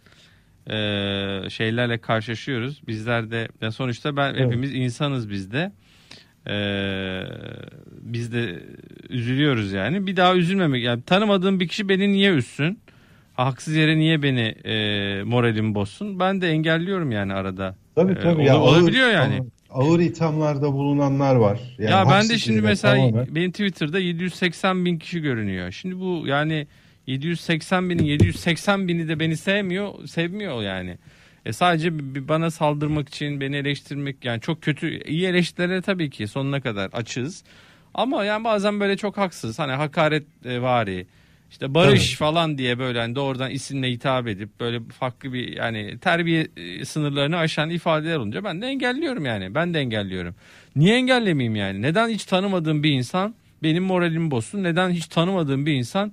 e, 0.66 0.76
şeylerle 1.50 1.98
karşılaşıyoruz. 1.98 2.82
Bizler 2.86 3.30
de 3.30 3.48
sonuçta 3.70 4.16
ben 4.16 4.34
evet. 4.34 4.46
hepimiz 4.46 4.74
insanız 4.74 5.30
biz 5.30 5.52
de 5.52 5.72
ee, 6.48 7.22
biz 8.02 8.32
de 8.32 8.62
üzülüyoruz 9.08 9.72
yani. 9.72 10.06
Bir 10.06 10.16
daha 10.16 10.36
üzülmemek. 10.36 10.84
Yani 10.84 11.02
tanımadığım 11.02 11.60
bir 11.60 11.68
kişi 11.68 11.88
beni 11.88 12.12
niye 12.12 12.30
üzsün? 12.30 12.78
haksız 13.34 13.74
yere 13.74 13.98
niye 13.98 14.22
beni 14.22 14.40
e, 14.64 14.74
moralimi 15.24 15.74
bozsun? 15.74 16.20
Ben 16.20 16.40
de 16.40 16.48
engelliyorum 16.48 17.10
yani 17.12 17.34
arada. 17.34 17.76
Tabii 17.94 18.12
Ee, 18.12 18.18
tabii. 18.20 18.40
ol- 18.42 18.44
ya, 18.46 18.60
olabiliyor 18.60 19.06
ağır- 19.08 19.12
yani. 19.14 19.40
Ağır 19.70 20.00
ithamlarda 20.00 20.72
bulunanlar 20.72 21.34
var. 21.34 21.60
Yani 21.78 21.90
ya 21.90 22.06
ben 22.10 22.28
de 22.28 22.38
şimdi 22.38 22.60
mesela 22.62 22.94
tamamen- 22.94 23.34
benim 23.34 23.50
Twitter'da 23.50 23.98
780 23.98 24.84
bin 24.84 24.98
kişi 24.98 25.20
görünüyor. 25.20 25.70
Şimdi 25.70 26.00
bu 26.00 26.22
yani 26.26 26.66
780 27.06 27.90
binin 27.90 28.04
780 28.04 28.88
bini 28.88 29.08
de 29.08 29.20
beni 29.20 29.36
sevmiyor, 29.36 30.06
sevmiyor 30.06 30.62
yani. 30.62 30.98
E 31.46 31.52
sadece 31.52 31.90
bana 32.28 32.50
saldırmak 32.50 33.08
için, 33.08 33.40
beni 33.40 33.56
eleştirmek 33.56 34.24
yani 34.24 34.40
çok 34.40 34.62
kötü 34.62 35.04
iyi 35.04 35.26
eleştirilere 35.26 35.82
tabii 35.82 36.10
ki 36.10 36.28
sonuna 36.28 36.60
kadar 36.60 36.90
açığız. 36.92 37.44
Ama 37.94 38.24
yani 38.24 38.44
bazen 38.44 38.80
böyle 38.80 38.96
çok 38.96 39.18
haksız 39.18 39.58
hani 39.58 39.72
hakaret 39.72 40.24
e, 40.44 40.62
vari 40.62 41.06
işte 41.50 41.74
barış 41.74 42.06
Tabii. 42.06 42.16
falan 42.16 42.58
diye 42.58 42.78
böyle 42.78 42.98
hani 43.00 43.14
doğrudan 43.14 43.50
isimle 43.50 43.90
hitap 43.90 44.28
edip 44.28 44.60
böyle 44.60 44.80
farklı 44.98 45.32
bir 45.32 45.56
yani 45.56 45.98
terbiye 45.98 46.46
e, 46.56 46.84
sınırlarını 46.84 47.36
aşan 47.36 47.70
ifadeler 47.70 48.16
olunca 48.16 48.44
ben 48.44 48.62
de 48.62 48.66
engelliyorum 48.66 49.24
yani. 49.24 49.54
Ben 49.54 49.74
de 49.74 49.80
engelliyorum. 49.80 50.34
Niye 50.76 50.96
engellemeyeyim 50.96 51.56
yani? 51.56 51.82
Neden 51.82 52.08
hiç 52.08 52.24
tanımadığım 52.24 52.82
bir 52.82 52.90
insan 52.90 53.34
benim 53.62 53.84
moralimi 53.84 54.30
bozsun? 54.30 54.62
Neden 54.62 54.90
hiç 54.90 55.06
tanımadığım 55.06 55.66
bir 55.66 55.72
insan 55.72 56.12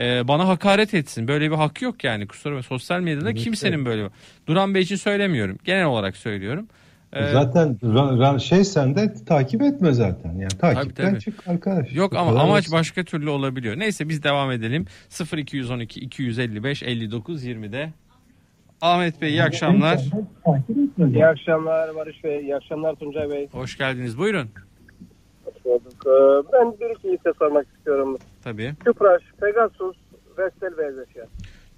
e, 0.00 0.28
bana 0.28 0.48
hakaret 0.48 0.94
etsin? 0.94 1.28
Böyle 1.28 1.50
bir 1.50 1.56
hak 1.56 1.82
yok 1.82 2.04
yani 2.04 2.26
kusura 2.26 2.52
bakma. 2.52 2.62
Sosyal 2.62 3.00
medyada 3.00 3.30
Evet, 3.30 3.40
kimsenin 3.40 3.84
böyle 3.84 4.04
bir... 4.04 4.10
Duran 4.46 4.74
Bey 4.74 4.82
için 4.82 4.96
söylemiyorum. 4.96 5.58
Genel 5.64 5.84
olarak 5.86 6.16
söylüyorum. 6.16 6.66
E, 7.12 7.26
Zaten 7.32 8.38
şey 8.38 8.64
sen 8.64 8.96
de 8.96 9.14
takip 9.26 9.62
etme 9.62 9.92
zaten. 9.92 10.30
Yani 10.34 10.48
takipten 10.48 11.10
tabii. 11.10 11.20
çık 11.20 11.48
arkadaş. 11.48 11.94
Yok 11.94 12.16
ama 12.16 12.40
amaç 12.40 12.58
basit. 12.64 12.72
başka 12.72 13.04
türlü 13.04 13.30
olabiliyor. 13.30 13.78
Neyse 13.78 14.08
biz 14.08 14.22
devam 14.22 14.50
edelim. 14.50 14.86
0212 15.36 16.00
255 16.00 16.82
59 16.82 17.46
20'de. 17.46 17.92
Ahmet 18.80 19.20
Bey 19.22 19.30
iyi 19.30 19.42
akşamlar. 19.42 20.00
İyi 21.14 21.26
akşamlar 21.26 21.96
Barış 21.96 22.24
Bey, 22.24 22.40
iyi 22.40 22.56
akşamlar 22.56 22.94
Tuncay 22.94 23.30
Bey. 23.30 23.48
Hoş 23.52 23.78
geldiniz. 23.78 24.18
Buyurun. 24.18 24.48
Ee, 25.66 26.42
Ben 26.52 26.72
bir 26.80 26.96
iki 26.96 27.08
hisse 27.12 27.30
sormak 27.38 27.66
istiyorum. 27.76 28.16
Tabii. 28.44 28.74
Tüpraş, 28.84 29.22
Pegasus, 29.40 29.96
Vestel 30.38 30.78
beyaz 30.78 30.94
eşya. 31.08 31.24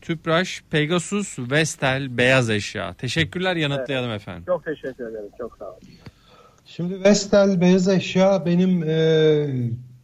Tüpraş, 0.01 0.63
Pegasus, 0.71 1.39
Vestel, 1.39 2.17
beyaz 2.19 2.51
eşya. 2.51 2.95
Teşekkürler 2.95 3.57
yanıtlayalım 3.57 4.11
efendim. 4.11 4.43
Çok 4.47 4.65
teşekkür 4.65 5.05
ederim, 5.11 5.29
çok 5.39 5.57
sağ 5.59 5.65
olun. 5.71 5.79
Şimdi 6.65 7.05
Vestel 7.05 7.61
Beyaz 7.61 7.89
Eşya 7.89 8.47
benim 8.47 8.83
e, 8.83 9.47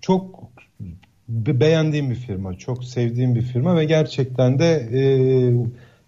çok 0.00 0.40
be- 1.28 1.60
beğendiğim 1.60 2.10
bir 2.10 2.14
firma. 2.14 2.54
Çok 2.58 2.84
sevdiğim 2.84 3.34
bir 3.34 3.42
firma 3.42 3.76
ve 3.76 3.84
gerçekten 3.84 4.58
de 4.58 4.88
e, 4.92 5.00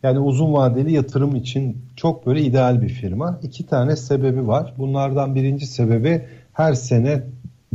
yani 0.03 0.19
uzun 0.19 0.53
vadeli 0.53 0.93
yatırım 0.93 1.37
için 1.37 1.79
çok 1.97 2.27
böyle 2.27 2.41
ideal 2.41 2.83
bir 2.83 2.89
firma. 2.89 3.41
İki 3.43 3.67
tane 3.67 3.97
sebebi 3.97 4.47
var. 4.47 4.75
Bunlardan 4.79 5.35
birinci 5.35 5.67
sebebi 5.67 6.25
her 6.53 6.73
sene 6.75 7.23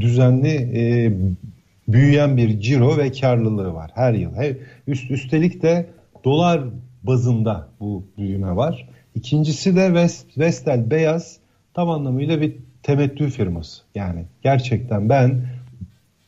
düzenli 0.02 0.48
e, 0.76 1.12
büyüyen 1.88 2.38
bir 2.38 2.60
ciro 2.60 2.98
ve 2.98 3.12
karlılığı 3.12 3.74
var 3.74 3.92
her 3.96 4.14
yıl. 4.14 4.36
He- 4.36 4.58
Üst, 4.88 5.12
üstelik 5.12 5.62
de 5.62 5.86
dolar 6.24 6.62
bazında 7.04 7.68
bu 7.80 8.04
büyüme 8.18 8.56
var. 8.56 8.90
İkincisi 9.16 9.76
de 9.76 9.86
West, 9.88 10.38
Vestel 10.38 10.92
Beyaz 10.92 11.38
tam 11.74 11.90
anlamıyla 11.90 12.42
bir 12.42 12.56
temettü 12.84 13.30
firması. 13.30 13.82
Yani 13.96 14.26
gerçekten 14.44 15.10
ben 15.10 15.42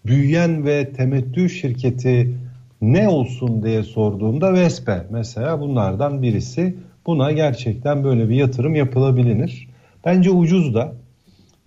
büyüyen 0.06 0.66
ve 0.66 0.90
temettü 0.94 1.50
şirketi 1.50 2.34
ne 2.82 3.10
olsun 3.10 3.64
diye 3.64 3.84
sorduğumda 3.84 4.54
Vespe 4.54 5.04
mesela 5.10 5.60
bunlardan 5.62 6.22
birisi. 6.22 6.76
Buna 7.06 7.32
gerçekten 7.32 8.04
böyle 8.04 8.30
bir 8.30 8.36
yatırım 8.36 8.76
yapılabilir. 8.76 9.68
Bence 10.06 10.30
ucuz 10.32 10.74
da. 10.74 10.94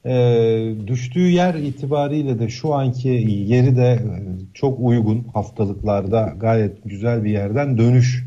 Ee, 0.07 0.75
düştüğü 0.87 1.31
yer 1.31 1.55
itibariyle 1.55 2.39
de 2.39 2.49
şu 2.49 2.75
anki 2.75 3.09
yeri 3.47 3.77
de 3.77 3.93
e, 3.93 4.09
çok 4.55 4.79
uygun 4.81 5.25
haftalıklarda 5.35 6.35
gayet 6.41 6.85
güzel 6.85 7.25
bir 7.25 7.31
yerden 7.31 7.79
dönüş 7.79 8.25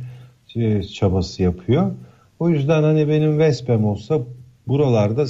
e, 0.56 0.84
çabası 0.84 1.44
yapıyor. 1.44 1.92
O 2.40 2.50
yüzden 2.50 2.84
hani 2.84 3.08
benim 3.08 3.40
Vespem 3.40 3.86
olsa 3.86 4.20
buralarda 4.68 5.26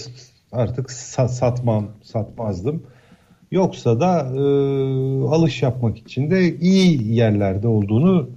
artık 0.52 0.90
sa- 0.90 1.30
satmam 1.30 1.88
satmazdım. 2.04 2.84
Yoksa 3.52 4.00
da 4.00 4.20
e, 4.20 4.40
alış 5.28 5.62
yapmak 5.64 5.98
için 5.98 6.32
de 6.32 6.58
iyi 6.58 7.14
yerlerde 7.14 7.68
olduğunu 7.68 8.30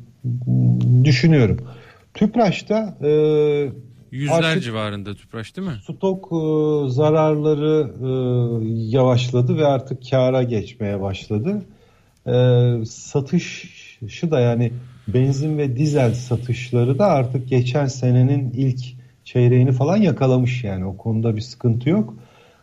düşünüyorum. 1.04 1.58
Tüpraş'ta 2.14 2.94
e, 3.02 3.10
Yüzler 4.12 4.42
Artık- 4.42 4.62
civarında 4.62 5.14
Tüpraş 5.14 5.56
değil 5.56 5.68
mi? 5.68 5.74
stok 5.82 6.24
e, 6.32 6.36
zararları 6.90 7.90
e, 8.02 8.08
yavaşladı 8.96 9.56
ve 9.56 9.66
artık 9.66 10.10
kâra 10.10 10.42
geçmeye 10.42 11.00
başladı. 11.00 11.62
E, 12.26 12.32
satışı 12.86 14.30
da 14.30 14.40
yani 14.40 14.72
benzin 15.08 15.58
ve 15.58 15.76
dizel 15.76 16.14
satışları 16.14 16.98
da 16.98 17.06
artık 17.06 17.48
geçen 17.48 17.86
senenin 17.86 18.50
ilk 18.50 18.80
çeyreğini 19.24 19.72
falan 19.72 19.96
yakalamış 19.96 20.64
yani 20.64 20.84
o 20.84 20.96
konuda 20.96 21.36
bir 21.36 21.40
sıkıntı 21.40 21.88
yok. 21.88 22.14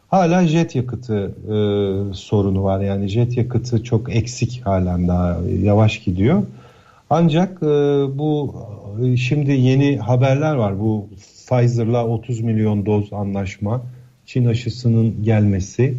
Hala 0.08 0.48
jet 0.48 0.76
yakıtı 0.76 1.32
e, 1.46 1.54
sorunu 2.16 2.64
var 2.64 2.80
yani 2.82 3.08
jet 3.08 3.38
yakıtı 3.38 3.84
çok 3.84 4.16
eksik 4.16 4.62
halen 4.66 5.08
daha 5.08 5.40
yavaş 5.64 6.00
gidiyor. 6.00 6.44
Ancak 7.10 7.64
e, 7.64 7.66
bu 8.18 8.56
e, 9.06 9.18
şimdi 9.18 9.52
yeni 9.52 9.98
haberler 9.98 10.56
var. 10.56 10.80
Bu 10.80 11.10
Pfizer'la 11.50 12.08
30 12.08 12.42
milyon 12.42 12.86
doz 12.86 13.14
anlaşma, 13.14 13.82
Çin 14.26 14.46
aşısının 14.46 15.24
gelmesi. 15.24 15.98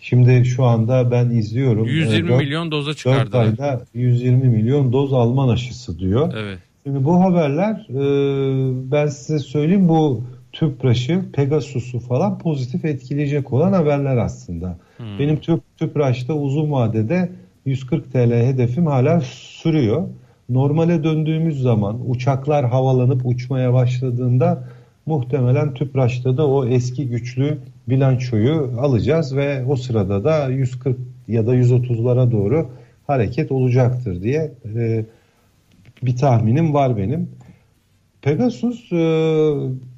Şimdi 0.00 0.44
şu 0.44 0.64
anda 0.64 1.10
ben 1.10 1.30
izliyorum. 1.30 1.86
120 1.86 2.28
E, 2.28 2.32
dört- 2.32 2.40
milyon 2.40 2.70
doza 2.70 2.90
dört 2.90 2.96
çıkardılar. 2.98 3.44
ayda 3.44 3.80
120 3.94 4.48
milyon 4.48 4.92
doz 4.92 5.12
Alman 5.12 5.48
aşısı 5.48 5.98
diyor. 5.98 6.32
Evet. 6.36 6.58
Şimdi 6.84 7.04
bu 7.04 7.20
haberler 7.20 7.86
e, 7.90 8.92
ben 8.92 9.06
size 9.06 9.38
söyleyeyim 9.38 9.88
bu 9.88 10.24
Tüpraş'ı, 10.52 11.22
Pegasus'u 11.32 12.00
falan 12.00 12.38
pozitif 12.38 12.84
etkileyecek 12.84 13.52
olan 13.52 13.72
haberler 13.72 14.16
aslında. 14.16 14.78
Hmm. 14.96 15.18
Benim 15.18 15.36
Tüp, 15.36 15.60
Tüpraş'ta 15.78 16.34
uzun 16.34 16.72
vadede 16.72 17.28
140 17.66 18.12
TL 18.12 18.32
hedefim 18.32 18.86
hala 18.86 19.20
sürüyor. 19.20 20.08
Normale 20.48 21.04
döndüğümüz 21.04 21.62
zaman 21.62 22.10
uçaklar 22.10 22.68
havalanıp 22.70 23.26
uçmaya 23.26 23.72
başladığında 23.72 24.64
muhtemelen 25.06 25.74
Tüpraş'ta 25.74 26.36
da 26.36 26.48
o 26.48 26.66
eski 26.66 27.08
güçlü 27.08 27.58
bilançoyu 27.88 28.72
alacağız 28.80 29.36
ve 29.36 29.64
o 29.64 29.76
sırada 29.76 30.24
da 30.24 30.48
140 30.48 30.98
ya 31.28 31.46
da 31.46 31.56
130'lara 31.56 32.32
doğru 32.32 32.70
hareket 33.06 33.52
olacaktır 33.52 34.22
diye 34.22 34.52
e, 34.74 35.04
bir 36.02 36.16
tahminim 36.16 36.74
var 36.74 36.96
benim. 36.96 37.30
Pegasus 38.22 38.92
e, 38.92 38.96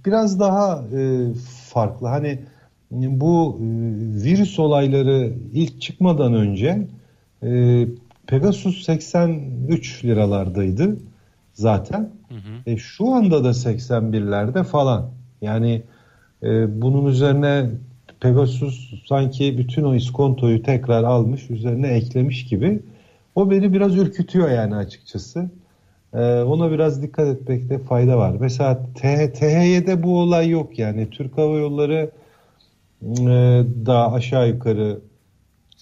biraz 0.06 0.40
daha 0.40 0.84
e, 0.98 1.28
farklı. 1.72 2.08
Hani 2.08 2.38
bu 2.90 3.60
e, 3.60 3.64
virüs 4.24 4.58
olayları 4.58 5.32
ilk 5.52 5.80
çıkmadan 5.80 6.34
önce 6.34 6.86
e, 7.42 7.86
Pegasus 8.26 8.84
83 8.84 10.04
liralardaydı 10.04 10.96
zaten. 11.54 12.10
Hı 12.28 12.34
hı. 12.34 12.70
E, 12.70 12.76
şu 12.76 13.08
anda 13.14 13.44
da 13.44 13.48
81'lerde 13.48 14.64
falan. 14.64 15.10
Yani 15.42 15.82
e, 16.42 16.82
bunun 16.82 17.06
üzerine 17.06 17.70
Pegasus 18.20 19.06
sanki 19.08 19.58
bütün 19.58 19.84
o 19.84 19.94
iskontoyu 19.94 20.62
tekrar 20.62 21.04
almış, 21.04 21.50
üzerine 21.50 21.88
eklemiş 21.88 22.46
gibi. 22.46 22.80
O 23.34 23.50
beni 23.50 23.72
biraz 23.72 23.96
ürkütüyor 23.96 24.50
yani 24.50 24.76
açıkçası. 24.76 25.50
E, 26.14 26.42
ona 26.42 26.70
biraz 26.70 27.02
dikkat 27.02 27.28
etmekte 27.28 27.78
fayda 27.78 28.18
var. 28.18 28.36
Mesela 28.40 28.86
THY'de 28.94 30.02
bu 30.02 30.18
olay 30.20 30.48
yok 30.48 30.78
yani. 30.78 31.10
Türk 31.10 31.38
Hava 31.38 31.58
Yolları 31.58 32.10
e, 33.02 33.26
daha 33.86 34.12
aşağı 34.12 34.48
yukarı 34.48 35.00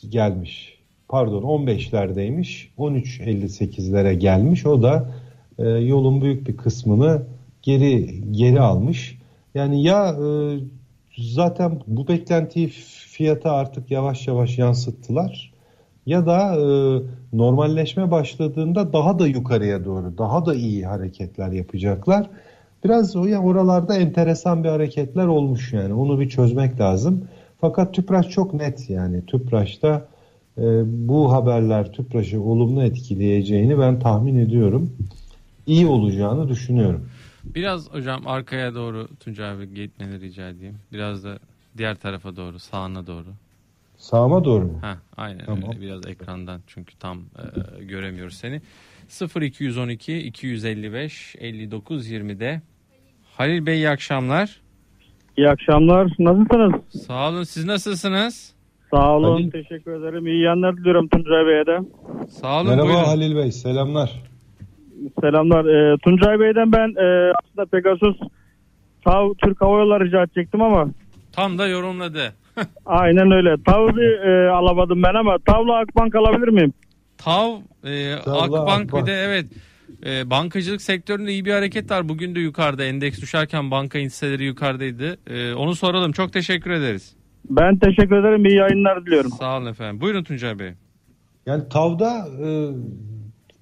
gelmiş. 0.09 0.79
Pardon 1.09 1.43
15'lerdeymiş. 1.43 2.69
13.58'lere 2.79 4.13
gelmiş. 4.13 4.67
O 4.67 4.83
da 4.83 5.11
e, 5.63 5.69
yolun 5.69 6.21
büyük 6.21 6.49
bir 6.49 6.57
kısmını 6.57 7.23
geri 7.63 8.23
geri 8.33 8.61
almış. 8.61 9.19
Yani 9.55 9.83
ya 9.83 10.09
e, 10.09 10.27
zaten 11.19 11.81
bu 11.87 12.09
beklentiyi 12.09 12.69
fiyata 13.09 13.53
artık 13.53 13.91
yavaş 13.91 14.29
yavaş 14.29 14.59
yansıttılar 14.59 15.53
ya 16.07 16.27
da 16.27 16.57
e, 16.57 16.63
normalleşme 17.33 18.11
başladığında 18.11 18.93
daha 18.93 19.19
da 19.19 19.27
yukarıya 19.27 19.85
doğru 19.85 20.19
daha 20.19 20.47
da 20.47 20.55
iyi 20.55 20.87
hareketler 20.87 21.53
yapacaklar. 21.53 22.31
Biraz 22.85 23.17
o 23.17 23.27
ya 23.27 23.43
oralarda 23.43 23.97
enteresan 23.97 24.65
bir 24.65 24.69
hareketler 24.69 25.27
olmuş 25.27 25.73
yani 25.73 25.95
onu 25.95 26.21
bir 26.21 26.29
çözmek 26.29 26.81
lazım. 26.81 27.25
Fakat 27.61 27.95
Tüpraş 27.95 28.29
çok 28.29 28.55
net 28.55 28.91
yani 28.91 29.27
Tüpraş'ta 29.27 30.09
e, 30.59 30.63
bu 31.09 31.33
haberler 31.33 31.93
Tüpraş'ı 31.93 32.43
olumlu 32.43 32.83
etkileyeceğini 32.83 33.79
ben 33.79 34.01
tahmin 34.01 34.37
ediyorum. 34.37 34.91
İyi 35.67 35.87
olacağını 35.87 36.49
düşünüyorum. 36.49 37.09
Biraz 37.45 37.93
hocam 37.93 38.27
arkaya 38.27 38.75
doğru 38.75 39.09
Tuncay 39.21 39.51
abi 39.51 39.75
gitmeni 39.75 40.21
rica 40.21 40.49
edeyim. 40.49 40.79
Biraz 40.93 41.25
da 41.25 41.39
diğer 41.79 41.95
tarafa 41.95 42.37
doğru, 42.37 42.59
sağına 42.59 43.07
doğru. 43.07 43.27
Sağıma 43.97 44.45
doğru 44.45 44.65
mu? 44.65 44.79
Ha, 44.81 44.99
aynen 45.17 45.45
Tamam. 45.47 45.63
öyle. 45.69 45.81
Biraz 45.81 46.07
ekrandan 46.07 46.61
çünkü 46.67 46.99
tam 46.99 47.19
e, 47.79 47.85
göremiyoruz 47.85 48.35
seni. 48.35 48.61
0212 49.41 50.19
255 50.19 51.37
59 51.39 52.11
20'de. 52.11 52.63
Halil 53.37 53.67
Bey 53.67 53.77
iyi 53.77 53.89
akşamlar. 53.89 54.61
İyi 55.37 55.49
akşamlar. 55.49 56.13
Nasılsınız? 56.19 56.73
Sağ 57.07 57.29
olun. 57.29 57.43
Siz 57.43 57.65
nasılsınız? 57.65 58.55
Sağ 58.91 59.17
olun. 59.17 59.33
Halil. 59.33 59.51
Teşekkür 59.51 59.93
ederim. 59.93 60.27
İyi 60.27 60.43
yanlar 60.43 60.77
diliyorum 60.77 61.09
Tuncay 61.09 61.47
Bey'e 61.47 61.67
de. 61.67 61.79
Sağ 62.29 62.61
olun. 62.61 62.71
Merhaba 62.71 62.87
buyurun. 62.87 63.05
Halil 63.05 63.37
Bey, 63.37 63.53
selamlar. 63.53 64.32
Selamlar. 65.21 65.65
Ee, 65.65 65.97
Tuncay 65.99 66.41
Bey'den 66.41 66.73
ben 66.73 66.89
e, 67.05 67.33
aslında 67.45 67.67
Pegasus 67.67 68.17
TAV 69.05 69.35
Türk 69.45 69.61
Hava 69.61 69.79
Yolları 69.79 70.05
rica 70.05 70.23
edecektim 70.23 70.63
ama 70.63 70.89
Tam 71.33 71.59
da 71.59 71.67
yorumladı. 71.67 72.33
aynen 72.87 73.31
öyle. 73.31 73.55
TAV'ı 73.67 73.97
bir 73.97 74.29
e, 74.29 74.51
alamadım 74.51 75.03
ben 75.03 75.15
ama 75.15 75.37
TAV'la 75.47 75.79
Akbank 75.79 76.15
alabilir 76.15 76.49
miyim? 76.49 76.73
TAV, 77.19 77.53
e, 77.85 78.17
Tavla, 78.25 78.43
Akbank 78.43 78.83
bir 78.83 78.87
Akbank. 78.89 79.07
de 79.07 79.13
evet 79.13 79.47
e, 80.07 80.31
bankacılık 80.31 80.83
sektöründe 80.83 81.33
iyi 81.33 81.45
bir 81.45 81.53
hareket 81.53 81.91
var. 81.91 82.09
Bugün 82.09 82.35
de 82.35 82.41
yukarıda 82.41 82.85
endeks 82.85 83.21
düşerken 83.21 83.71
banka 83.71 83.99
hisseleri 83.99 84.45
yukarıdaydı. 84.45 85.17
E, 85.27 85.55
onu 85.55 85.75
soralım. 85.75 86.13
Çok 86.13 86.33
teşekkür 86.33 86.71
ederiz. 86.71 87.17
Ben 87.51 87.77
teşekkür 87.79 88.17
ederim. 88.17 88.47
İyi 88.47 88.57
yayınlar 88.57 89.07
diliyorum. 89.07 89.31
Sağ 89.31 89.59
olun 89.59 89.67
efendim. 89.67 90.01
Buyurun 90.01 90.25
Tuncay 90.25 90.59
Bey. 90.59 90.71
Yani 91.47 91.69
TAV'da 91.69 92.27
e, 92.45 92.49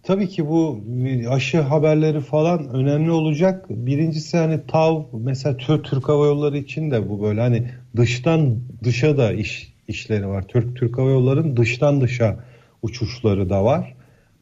tabii 0.02 0.28
ki 0.28 0.48
bu 0.48 0.80
aşı 1.28 1.60
haberleri 1.60 2.20
falan 2.20 2.68
önemli 2.68 3.10
olacak. 3.10 3.66
Birincisi 3.70 4.36
hani 4.36 4.60
TAV 4.66 5.02
mesela 5.12 5.56
Türk, 5.56 6.08
Hava 6.08 6.26
Yolları 6.26 6.58
için 6.58 6.90
de 6.90 7.10
bu 7.10 7.22
böyle 7.22 7.40
hani 7.40 7.70
dıştan 7.96 8.58
dışa 8.84 9.16
da 9.16 9.32
iş 9.32 9.72
işleri 9.88 10.28
var. 10.28 10.44
Türk 10.48 10.76
Türk 10.76 10.98
Hava 10.98 11.10
Yolları'nın 11.10 11.56
dıştan 11.56 12.00
dışa 12.00 12.36
uçuşları 12.82 13.50
da 13.50 13.64
var. 13.64 13.94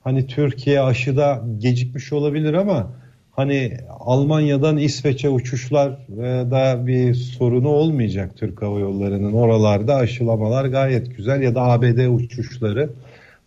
Hani 0.05 0.27
Türkiye 0.27 0.81
aşıda 0.81 1.45
gecikmiş 1.59 2.13
olabilir 2.13 2.55
ama 2.55 2.91
hani 3.31 3.77
Almanya'dan 4.01 4.77
İsveç'e 4.77 5.29
uçuşlar 5.29 5.91
e, 5.91 6.51
da 6.51 6.87
bir 6.87 7.15
sorunu 7.15 7.69
olmayacak 7.69 8.37
Türk 8.37 8.63
Hava 8.63 8.79
Yolları'nın. 8.79 9.33
Oralarda 9.33 9.95
aşılamalar 9.95 10.65
gayet 10.65 11.17
güzel 11.17 11.43
ya 11.43 11.55
da 11.55 11.63
ABD 11.63 12.15
uçuşları. 12.15 12.91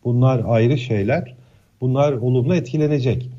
Bunlar 0.03 0.41
ayrı 0.47 0.77
şeyler. 0.77 1.40
Bunlar 1.81 2.13
olumlu 2.13 2.55
etkilenecek. 2.55 3.29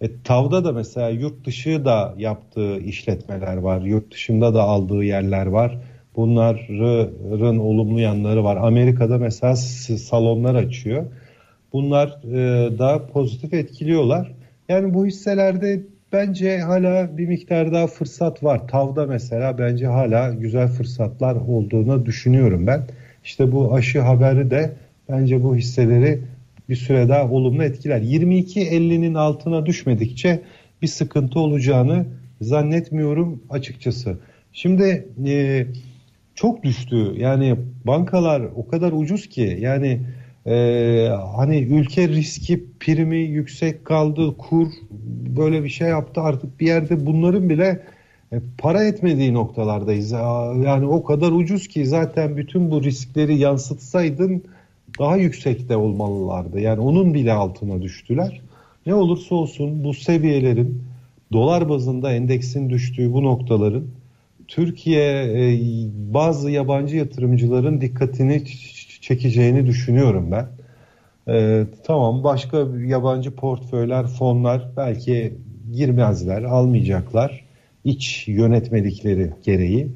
E, 0.00 0.22
TAV'da 0.24 0.64
da 0.64 0.72
mesela 0.72 1.08
yurt 1.08 1.46
dışı 1.46 1.84
da 1.84 2.14
yaptığı 2.18 2.78
işletmeler 2.78 3.56
var. 3.56 3.82
Yurt 3.82 4.12
dışında 4.12 4.54
da 4.54 4.62
aldığı 4.62 5.04
yerler 5.04 5.46
var. 5.46 5.78
Bunların 6.16 7.58
olumlu 7.58 8.00
yanları 8.00 8.44
var. 8.44 8.56
Amerika'da 8.56 9.18
mesela 9.18 9.56
salonlar 9.56 10.54
açıyor. 10.54 11.06
Bunlar 11.72 12.08
e, 12.08 12.78
da 12.78 13.06
pozitif 13.06 13.54
etkiliyorlar. 13.54 14.32
Yani 14.68 14.94
bu 14.94 15.06
hisselerde 15.06 15.82
bence 16.12 16.58
hala 16.58 17.18
bir 17.18 17.28
miktar 17.28 17.72
daha 17.72 17.86
fırsat 17.86 18.42
var. 18.42 18.68
TAV'da 18.68 19.06
mesela 19.06 19.58
bence 19.58 19.86
hala 19.86 20.30
güzel 20.30 20.68
fırsatlar 20.68 21.36
olduğunu 21.36 22.06
düşünüyorum 22.06 22.66
ben. 22.66 22.82
İşte 23.24 23.52
bu 23.52 23.74
aşı 23.74 24.00
haberi 24.00 24.50
de 24.50 24.72
bence 25.08 25.44
bu 25.44 25.56
hisseleri 25.56 26.20
bir 26.68 26.76
süre 26.76 27.08
daha 27.08 27.30
olumlu 27.30 27.64
etkiler. 27.64 28.00
22.50'nin 28.00 29.14
altına 29.14 29.66
düşmedikçe 29.66 30.42
bir 30.82 30.86
sıkıntı 30.86 31.40
olacağını 31.40 32.06
zannetmiyorum 32.40 33.42
açıkçası. 33.50 34.18
Şimdi 34.52 35.08
e, 35.26 35.66
çok 36.34 36.64
düştü. 36.64 37.14
Yani 37.16 37.56
bankalar 37.84 38.42
o 38.56 38.68
kadar 38.68 38.92
ucuz 38.92 39.28
ki 39.28 39.58
yani 39.60 40.00
e, 40.46 41.08
hani 41.36 41.58
ülke 41.58 42.08
riski 42.08 42.64
primi 42.80 43.18
yüksek 43.18 43.84
kaldı, 43.84 44.36
kur 44.38 44.68
böyle 45.36 45.64
bir 45.64 45.68
şey 45.68 45.88
yaptı 45.88 46.20
artık 46.20 46.60
bir 46.60 46.66
yerde 46.66 47.06
bunların 47.06 47.48
bile 47.48 47.82
e, 48.32 48.40
para 48.58 48.84
etmediği 48.84 49.34
noktalardayız. 49.34 50.10
Yani 50.64 50.86
o 50.86 51.04
kadar 51.04 51.32
ucuz 51.32 51.68
ki 51.68 51.86
zaten 51.86 52.36
bütün 52.36 52.70
bu 52.70 52.82
riskleri 52.82 53.38
yansıtsaydın 53.38 54.44
daha 54.98 55.16
yüksekte 55.16 55.76
olmalılardı. 55.76 56.60
Yani 56.60 56.80
onun 56.80 57.14
bile 57.14 57.32
altına 57.32 57.82
düştüler. 57.82 58.40
Ne 58.86 58.94
olursa 58.94 59.34
olsun 59.34 59.84
bu 59.84 59.94
seviyelerin 59.94 60.82
dolar 61.32 61.68
bazında 61.68 62.12
endeksin 62.12 62.70
düştüğü 62.70 63.12
bu 63.12 63.22
noktaların 63.22 63.84
Türkiye 64.48 65.22
e, 65.22 65.60
bazı 66.14 66.50
yabancı 66.50 66.96
yatırımcıların 66.96 67.80
dikkatini 67.80 68.44
çekeceğini 69.00 69.66
düşünüyorum 69.66 70.30
ben. 70.30 70.46
E, 71.34 71.66
tamam 71.84 72.24
başka 72.24 72.66
yabancı 72.86 73.34
portföyler, 73.34 74.06
fonlar 74.06 74.68
belki 74.76 75.34
girmezler, 75.72 76.42
almayacaklar 76.42 77.44
iç 77.84 78.28
yönetmelikleri 78.28 79.30
gereği. 79.44 79.88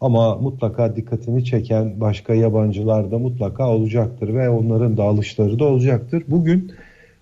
Ama 0.00 0.36
mutlaka 0.36 0.96
dikkatini 0.96 1.44
çeken 1.44 2.00
başka 2.00 2.34
yabancılar 2.34 3.10
da 3.10 3.18
mutlaka 3.18 3.68
olacaktır 3.68 4.34
ve 4.34 4.48
onların 4.48 4.96
da 4.96 5.02
alışları 5.02 5.58
da 5.58 5.64
olacaktır. 5.64 6.24
Bugün 6.28 6.72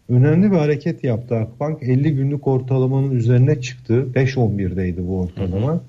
önemli 0.08 0.52
bir 0.52 0.56
hareket 0.56 1.04
yaptı 1.04 1.36
Akbank. 1.36 1.82
50 1.82 2.14
günlük 2.14 2.46
ortalamanın 2.46 3.10
üzerine 3.10 3.60
çıktı. 3.60 4.06
5.11'deydi 4.14 5.08
bu 5.08 5.20
ortalama. 5.20 5.80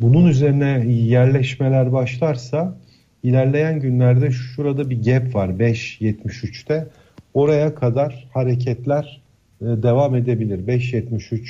Bunun 0.00 0.26
üzerine 0.26 0.84
yerleşmeler 0.92 1.92
başlarsa 1.92 2.76
ilerleyen 3.22 3.80
günlerde 3.80 4.30
şurada 4.30 4.90
bir 4.90 5.04
gap 5.04 5.34
var 5.34 5.48
5.73'te. 5.48 6.86
Oraya 7.34 7.74
kadar 7.74 8.28
hareketler 8.32 9.22
e, 9.60 9.64
devam 9.64 10.14
edebilir. 10.14 10.66
5.73 10.66 11.40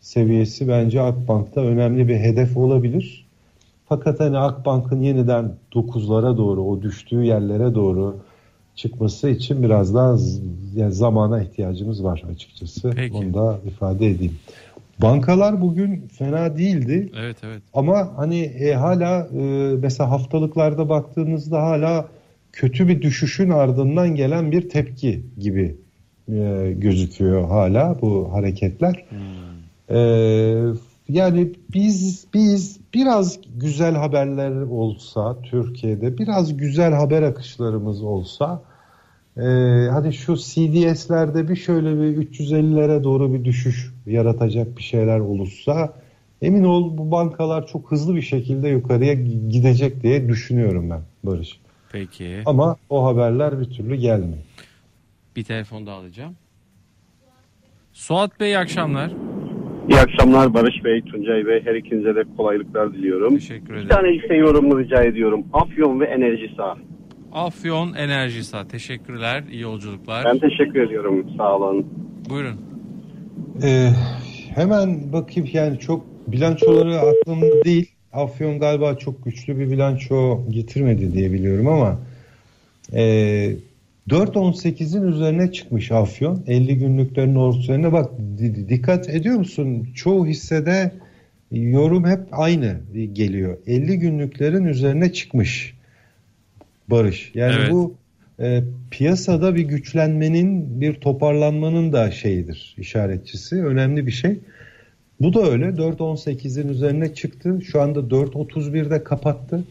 seviyesi 0.00 0.68
bence 0.68 1.00
Akbank'ta 1.00 1.60
önemli 1.60 2.08
bir 2.08 2.16
hedef 2.16 2.56
olabilir. 2.56 3.27
Fakat 3.88 4.20
hani 4.20 4.38
Akbank'ın 4.38 5.00
yeniden 5.00 5.52
9'lara 5.72 6.36
doğru 6.36 6.62
o 6.62 6.82
düştüğü 6.82 7.24
yerlere 7.24 7.74
doğru 7.74 8.16
çıkması 8.74 9.28
için 9.28 9.62
biraz 9.62 9.94
daha 9.94 10.16
yani 10.74 10.92
zamana 10.92 11.42
ihtiyacımız 11.42 12.04
var 12.04 12.22
açıkçası. 12.32 12.90
Peki. 12.96 13.16
Onu 13.16 13.34
da 13.34 13.58
ifade 13.66 14.06
edeyim. 14.06 14.36
Bankalar 15.02 15.60
bugün 15.60 16.08
fena 16.18 16.56
değildi. 16.56 17.10
Evet 17.18 17.36
evet. 17.44 17.62
Ama 17.74 18.12
hani 18.16 18.40
e, 18.40 18.74
hala 18.74 19.28
e, 19.38 19.42
mesela 19.82 20.10
haftalıklarda 20.10 20.88
baktığınızda 20.88 21.62
hala 21.62 22.08
kötü 22.52 22.88
bir 22.88 23.02
düşüşün 23.02 23.50
ardından 23.50 24.14
gelen 24.14 24.52
bir 24.52 24.68
tepki 24.68 25.22
gibi 25.38 25.76
e, 26.28 26.74
gözüküyor 26.76 27.48
hala 27.48 27.98
bu 28.02 28.32
hareketler. 28.32 29.04
E, 29.90 29.98
yani 31.08 31.52
biz 31.74 32.26
biz 32.34 32.80
biraz 32.94 33.38
güzel 33.56 33.94
haberler 33.94 34.62
olsa 34.62 35.42
Türkiye'de 35.42 36.18
biraz 36.18 36.56
güzel 36.56 36.92
haber 36.92 37.22
akışlarımız 37.22 38.02
olsa 38.02 38.62
e, 39.36 39.42
hadi 39.92 40.12
şu 40.12 40.36
CDS'lerde 40.36 41.48
bir 41.48 41.56
şöyle 41.56 42.02
bir 42.02 42.28
350'lere 42.28 43.04
doğru 43.04 43.34
bir 43.34 43.44
düşüş 43.44 43.92
yaratacak 44.06 44.76
bir 44.78 44.82
şeyler 44.82 45.20
olursa 45.20 45.94
emin 46.42 46.64
ol 46.64 46.98
bu 46.98 47.10
bankalar 47.10 47.66
çok 47.66 47.90
hızlı 47.90 48.16
bir 48.16 48.22
şekilde 48.22 48.68
yukarıya 48.68 49.14
gidecek 49.48 50.02
diye 50.02 50.28
düşünüyorum 50.28 50.90
ben 50.90 51.02
Barış. 51.24 51.60
Peki. 51.92 52.42
Ama 52.46 52.76
o 52.90 53.04
haberler 53.04 53.60
bir 53.60 53.70
türlü 53.70 53.94
gelmiyor. 53.94 54.42
Bir 55.36 55.44
telefon 55.44 55.86
daha 55.86 55.96
alacağım. 55.96 56.36
Suat 57.92 58.40
Bey 58.40 58.56
akşamlar. 58.56 59.12
İyi 59.88 59.98
akşamlar 60.00 60.54
Barış 60.54 60.84
Bey, 60.84 61.00
Tuncay 61.02 61.46
Bey. 61.46 61.62
Her 61.64 61.74
ikinize 61.74 62.14
de 62.14 62.24
kolaylıklar 62.36 62.92
diliyorum. 62.92 63.34
Teşekkür 63.34 63.68
Bir 63.68 63.74
ederim. 63.74 63.88
tane 63.88 64.08
hisse 64.08 64.34
yorumu 64.34 64.78
rica 64.80 65.02
ediyorum. 65.02 65.44
Afyon 65.52 66.00
ve 66.00 66.04
Enerji 66.04 66.50
Sağ. 66.56 66.76
Afyon 67.32 67.94
Enerjisa. 67.94 68.68
Teşekkürler. 68.68 69.44
İyi 69.52 69.62
yolculuklar. 69.62 70.24
Ben 70.24 70.38
teşekkür 70.38 70.80
ediyorum. 70.82 71.26
Sağ 71.36 71.56
olun. 71.56 71.86
Buyurun. 72.30 72.56
Ee, 73.62 73.88
hemen 74.54 75.12
bakayım 75.12 75.48
yani 75.52 75.78
çok 75.78 76.04
bilançoları 76.26 76.94
aklımda 76.98 77.64
değil. 77.64 77.90
Afyon 78.12 78.58
galiba 78.58 78.94
çok 78.94 79.24
güçlü 79.24 79.58
bir 79.58 79.70
bilanço 79.70 80.40
getirmedi 80.50 81.12
diye 81.12 81.32
biliyorum 81.32 81.66
ama 81.68 81.98
e, 82.96 83.02
4.18'in 84.08 85.02
üzerine 85.02 85.52
çıkmış 85.52 85.92
Afyon. 85.92 86.44
50 86.46 86.78
günlüklerin 86.78 87.34
ortasına 87.34 87.92
bak 87.92 88.10
di- 88.38 88.54
di- 88.54 88.68
dikkat 88.68 89.08
ediyor 89.08 89.36
musun? 89.36 89.88
Çoğu 89.94 90.26
hissede 90.26 90.92
yorum 91.52 92.06
hep 92.06 92.20
aynı 92.32 92.76
geliyor. 93.12 93.58
50 93.66 93.98
günlüklerin 93.98 94.64
üzerine 94.64 95.12
çıkmış 95.12 95.78
Barış. 96.88 97.30
Yani 97.34 97.54
Evet. 97.58 97.72
bu 97.72 97.94
e, 98.40 98.62
piyasada 98.90 99.54
bir 99.54 99.62
güçlenmenin, 99.62 100.80
bir 100.80 100.94
toparlanmanın 100.94 101.92
da 101.92 102.10
şeyidir, 102.10 102.74
işaretçisi. 102.78 103.64
Önemli 103.64 104.06
bir 104.06 104.12
şey. 104.12 104.38
Bu 105.20 105.34
da 105.34 105.50
öyle. 105.50 105.64
4.18'in 105.64 106.68
üzerine 106.68 107.14
çıktı. 107.14 107.58
Şu 107.66 107.80
anda 107.80 107.98
4.31'de 107.98 109.04
kapattı. 109.04 109.64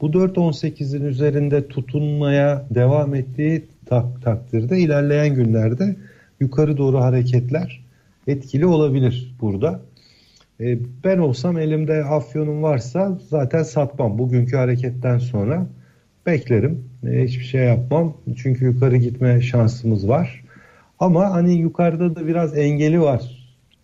Bu 0.00 0.06
4.18'in 0.06 1.04
üzerinde 1.04 1.68
tutunmaya 1.68 2.66
devam 2.70 3.14
ettiği 3.14 3.64
tak 3.86 4.22
takdirde 4.22 4.78
ilerleyen 4.78 5.34
günlerde 5.34 5.96
yukarı 6.40 6.76
doğru 6.76 6.98
hareketler 6.98 7.86
etkili 8.26 8.66
olabilir 8.66 9.34
burada. 9.40 9.80
E, 10.60 10.78
ben 11.04 11.18
olsam 11.18 11.58
elimde 11.58 12.04
afyonum 12.04 12.62
varsa 12.62 13.18
zaten 13.30 13.62
satmam. 13.62 14.18
Bugünkü 14.18 14.56
hareketten 14.56 15.18
sonra 15.18 15.66
beklerim. 16.26 16.84
E, 17.06 17.24
hiçbir 17.24 17.44
şey 17.44 17.64
yapmam. 17.64 18.16
Çünkü 18.36 18.64
yukarı 18.64 18.96
gitme 18.96 19.40
şansımız 19.40 20.08
var. 20.08 20.44
Ama 20.98 21.30
hani 21.30 21.54
yukarıda 21.54 22.16
da 22.16 22.26
biraz 22.26 22.58
engeli 22.58 23.00
var. 23.00 23.22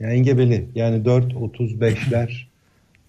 Yani 0.00 0.12
engebeli. 0.12 0.68
Yani 0.74 1.04
4.35'ler 1.04 2.46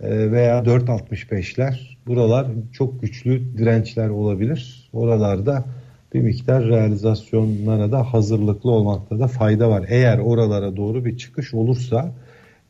e, 0.02 0.32
veya 0.32 0.60
4.65'ler. 0.60 1.98
Buralar 2.08 2.48
çok 2.74 3.02
güçlü 3.02 3.58
dirençler 3.58 4.10
olabilir. 4.10 4.90
Oralarda 4.94 5.66
bir 6.14 6.22
miktar 6.22 6.68
realizasyonlara 6.68 7.92
da 7.92 8.14
hazırlıklı 8.14 8.72
olmakta 8.72 9.20
da 9.20 9.28
fayda 9.28 9.70
var. 9.70 9.86
Eğer 9.88 10.20
oralara 10.20 10.78
doğru 10.78 11.06
bir 11.06 11.18
çıkış 11.18 11.54
olursa 11.54 12.12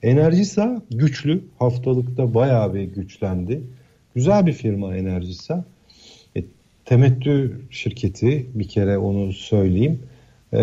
Enerjisa 0.03 0.81
güçlü. 0.91 1.43
Haftalıkta 1.59 2.33
bayağı 2.33 2.73
bir 2.73 2.83
güçlendi. 2.83 3.61
Güzel 4.15 4.45
bir 4.45 4.53
firma 4.53 4.95
Enerjisa. 4.95 5.65
E, 6.37 6.43
temettü 6.85 7.61
şirketi 7.69 8.47
bir 8.53 8.67
kere 8.67 8.97
onu 8.97 9.33
söyleyeyim. 9.33 9.99
E, 10.53 10.57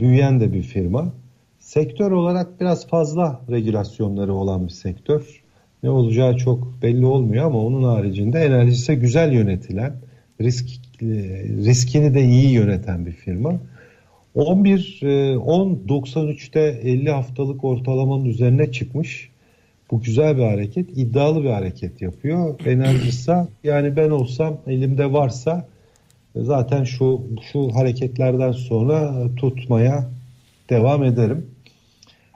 büyüyen 0.00 0.40
de 0.40 0.52
bir 0.52 0.62
firma. 0.62 1.12
Sektör 1.58 2.10
olarak 2.10 2.60
biraz 2.60 2.86
fazla 2.86 3.40
regülasyonları 3.50 4.34
olan 4.34 4.66
bir 4.66 4.72
sektör. 4.72 5.42
Ne 5.82 5.90
olacağı 5.90 6.36
çok 6.36 6.82
belli 6.82 7.06
olmuyor 7.06 7.44
ama 7.44 7.58
onun 7.58 7.82
haricinde 7.82 8.38
Enerjisa 8.38 8.94
güzel 8.94 9.32
yönetilen, 9.32 9.96
risk 10.40 10.89
riskini 11.64 12.14
de 12.14 12.24
iyi 12.24 12.50
yöneten 12.50 13.06
bir 13.06 13.12
firma. 13.12 13.60
11 14.34 15.02
10 15.36 15.82
93'te 15.88 16.60
50 16.60 17.10
haftalık 17.10 17.64
ortalamanın 17.64 18.24
üzerine 18.24 18.72
çıkmış. 18.72 19.30
Bu 19.90 20.00
güzel 20.00 20.36
bir 20.36 20.42
hareket, 20.42 20.98
iddialı 20.98 21.44
bir 21.44 21.50
hareket 21.50 22.02
yapıyor. 22.02 22.60
Enerjisa 22.66 23.48
yani 23.64 23.96
ben 23.96 24.10
olsam 24.10 24.56
elimde 24.66 25.12
varsa 25.12 25.68
zaten 26.36 26.84
şu 26.84 27.22
şu 27.52 27.74
hareketlerden 27.74 28.52
sonra 28.52 29.14
tutmaya 29.36 30.10
devam 30.70 31.04
ederim. 31.04 31.46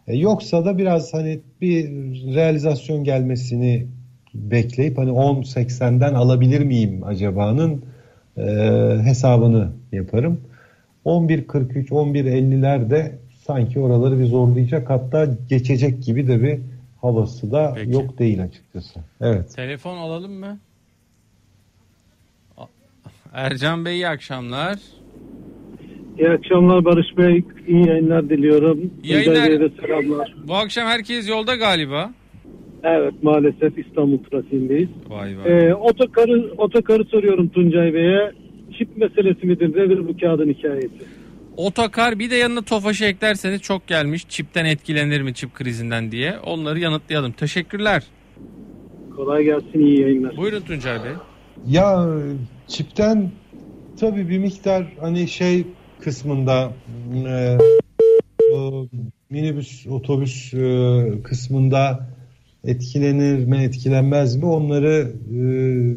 E, 0.07 0.17
yoksa 0.17 0.65
da 0.65 0.79
biraz 0.79 1.15
hani 1.15 1.41
bir 1.61 1.85
realizasyon 2.35 3.05
gelmesini 3.05 3.87
bekleyip 4.35 4.99
hani 4.99 5.11
10.80'den 5.11 6.15
alabilir 6.15 6.61
miyim 6.61 7.05
acaba'nın 7.05 7.85
e, 8.39 8.43
hesabını 9.05 9.73
yaparım. 9.93 10.41
11.43, 11.05 11.89
11.50'ler 11.89 12.91
de 12.91 13.19
sanki 13.47 13.81
oraları 13.81 14.19
bir 14.19 14.27
zorlayacak 14.27 14.91
hatta 14.91 15.29
geçecek 15.49 16.03
gibi 16.03 16.29
de 16.29 16.43
bir 16.43 16.59
havası 17.01 17.53
da 17.53 17.73
Peki. 17.77 17.93
yok 17.93 18.19
değil 18.19 18.43
açıkçası. 18.43 19.01
Evet. 19.21 19.55
Telefon 19.57 19.97
alalım 19.97 20.33
mı? 20.33 20.59
Ercan 23.33 23.85
Bey 23.85 23.95
iyi 23.95 24.09
akşamlar. 24.09 24.79
İyi 26.19 26.31
akşamlar 26.31 26.85
Barış 26.85 27.17
Bey. 27.17 27.45
İyi 27.69 27.89
yayınlar 27.89 28.29
diliyorum. 28.29 28.91
Yayınlar. 29.05 29.71
selamlar. 29.81 30.35
Bu 30.49 30.55
akşam 30.55 30.87
herkes 30.87 31.29
yolda 31.29 31.55
galiba. 31.55 32.11
Evet 32.85 33.15
maalesef 33.23 33.79
İstanbul 33.79 34.19
trafiğindeyiz. 34.19 34.89
Vay 35.09 35.39
vay. 35.39 35.69
Ee, 35.69 35.75
otokarı, 35.75 36.53
otokarı 36.59 37.05
soruyorum 37.05 37.49
Tuncay 37.49 37.95
Bey'e 37.95 38.33
çip 38.79 38.97
meselesi 38.97 39.47
midir? 39.47 39.69
Nedir 39.69 40.09
bu 40.09 40.17
kağıdın 40.21 40.49
hikayesi? 40.49 41.05
Otokar 41.57 42.19
bir 42.19 42.31
de 42.31 42.37
yanına 42.37 42.63
Tofaş'ı 42.63 43.05
eklerseniz 43.05 43.63
çok 43.63 43.87
gelmiş. 43.87 44.29
Çipten 44.29 44.65
etkilenir 44.65 45.23
mi 45.23 45.35
çip 45.35 45.55
krizinden 45.55 46.13
diye. 46.13 46.39
Onları 46.39 46.79
yanıtlayalım. 46.79 47.33
Teşekkürler. 47.33 48.03
Kolay 49.17 49.45
gelsin 49.45 49.81
iyi 49.81 50.01
yayınlar. 50.01 50.37
Buyurun 50.37 50.61
Tuncay 50.61 51.05
Bey. 51.05 51.13
Ya 51.69 52.07
çipten 52.69 53.31
tabii 54.01 54.29
bir 54.29 54.39
miktar 54.39 54.87
hani 55.01 55.29
şey 55.29 55.67
kısmında 56.01 56.73
e, 57.15 57.57
minibüs 59.31 59.87
otobüs 59.87 60.55
e, 60.55 61.03
kısmında 61.25 62.09
etkilenir 62.65 63.45
mi 63.45 63.57
etkilenmez 63.57 64.37
mi 64.37 64.47
onları 64.47 65.13
e, 65.31 65.37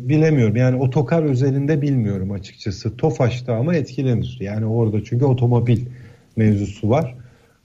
bilemiyorum. 0.09 0.55
Yani 0.55 0.82
otokar 0.82 1.24
özelinde 1.24 1.82
bilmiyorum 1.82 2.32
açıkçası. 2.32 2.97
Tofaş'ta 2.97 3.55
ama 3.55 3.76
etkilenir. 3.76 4.38
Yani 4.41 4.65
orada 4.65 5.03
çünkü 5.03 5.26
otomobil 5.26 5.86
mevzusu 6.36 6.89
var. 6.89 7.15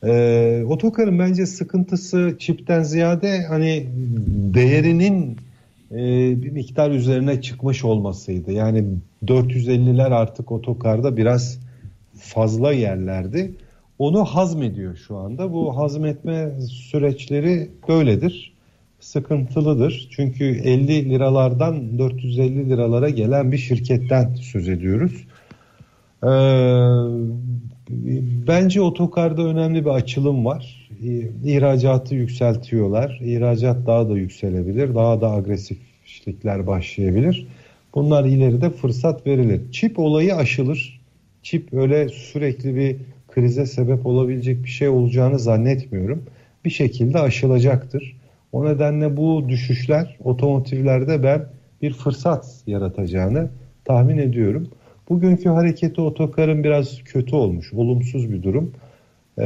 E, 0.04 0.64
otokarın 0.68 1.18
bence 1.18 1.46
sıkıntısı 1.46 2.36
çipten 2.38 2.82
ziyade 2.82 3.42
hani 3.42 3.86
değerinin 4.54 5.36
e, 5.90 5.96
bir 6.42 6.50
miktar 6.50 6.90
üzerine 6.90 7.42
çıkmış 7.42 7.84
olmasıydı. 7.84 8.52
Yani 8.52 8.84
450'ler 9.24 10.14
artık 10.14 10.52
otokarda 10.52 11.16
biraz 11.16 11.58
fazla 12.18 12.72
yerlerdi. 12.72 13.52
Onu 13.98 14.24
hazmediyor 14.24 14.96
şu 14.96 15.16
anda. 15.16 15.52
Bu 15.52 15.76
hazmetme 15.76 16.50
süreçleri 16.60 17.70
böyledir 17.88 18.51
sıkıntılıdır. 19.02 20.08
Çünkü 20.10 20.44
50 20.44 21.10
liralardan 21.10 21.98
450 21.98 22.70
liralara 22.70 23.08
gelen 23.08 23.52
bir 23.52 23.58
şirketten 23.58 24.34
söz 24.34 24.68
ediyoruz. 24.68 25.26
Ee, 26.24 26.28
bence 28.48 28.80
otokarda 28.80 29.42
önemli 29.42 29.84
bir 29.84 29.90
açılım 29.90 30.44
var. 30.44 30.88
İhracatı 31.44 32.14
yükseltiyorlar. 32.14 33.20
İhracat 33.24 33.86
daha 33.86 34.08
da 34.08 34.18
yükselebilir. 34.18 34.94
Daha 34.94 35.20
da 35.20 35.30
agresiflikler 35.30 36.66
başlayabilir. 36.66 37.46
Bunlar 37.94 38.24
ileride 38.24 38.70
fırsat 38.70 39.26
verilir. 39.26 39.60
Çip 39.72 39.98
olayı 39.98 40.36
aşılır. 40.36 41.00
Çip 41.42 41.74
öyle 41.74 42.08
sürekli 42.08 42.76
bir 42.76 42.96
krize 43.30 43.66
sebep 43.66 44.06
olabilecek 44.06 44.64
bir 44.64 44.68
şey 44.68 44.88
olacağını 44.88 45.38
zannetmiyorum. 45.38 46.22
Bir 46.64 46.70
şekilde 46.70 47.18
aşılacaktır. 47.18 48.21
O 48.52 48.64
nedenle 48.64 49.16
bu 49.16 49.48
düşüşler 49.48 50.16
otomotivlerde 50.24 51.22
ben 51.22 51.46
bir 51.82 51.92
fırsat 51.92 52.62
yaratacağını 52.66 53.50
tahmin 53.84 54.18
ediyorum. 54.18 54.68
Bugünkü 55.08 55.48
hareketi 55.48 56.00
otokarın 56.00 56.64
biraz 56.64 57.04
kötü 57.04 57.36
olmuş, 57.36 57.72
olumsuz 57.72 58.32
bir 58.32 58.42
durum. 58.42 58.72
Ee, 59.38 59.42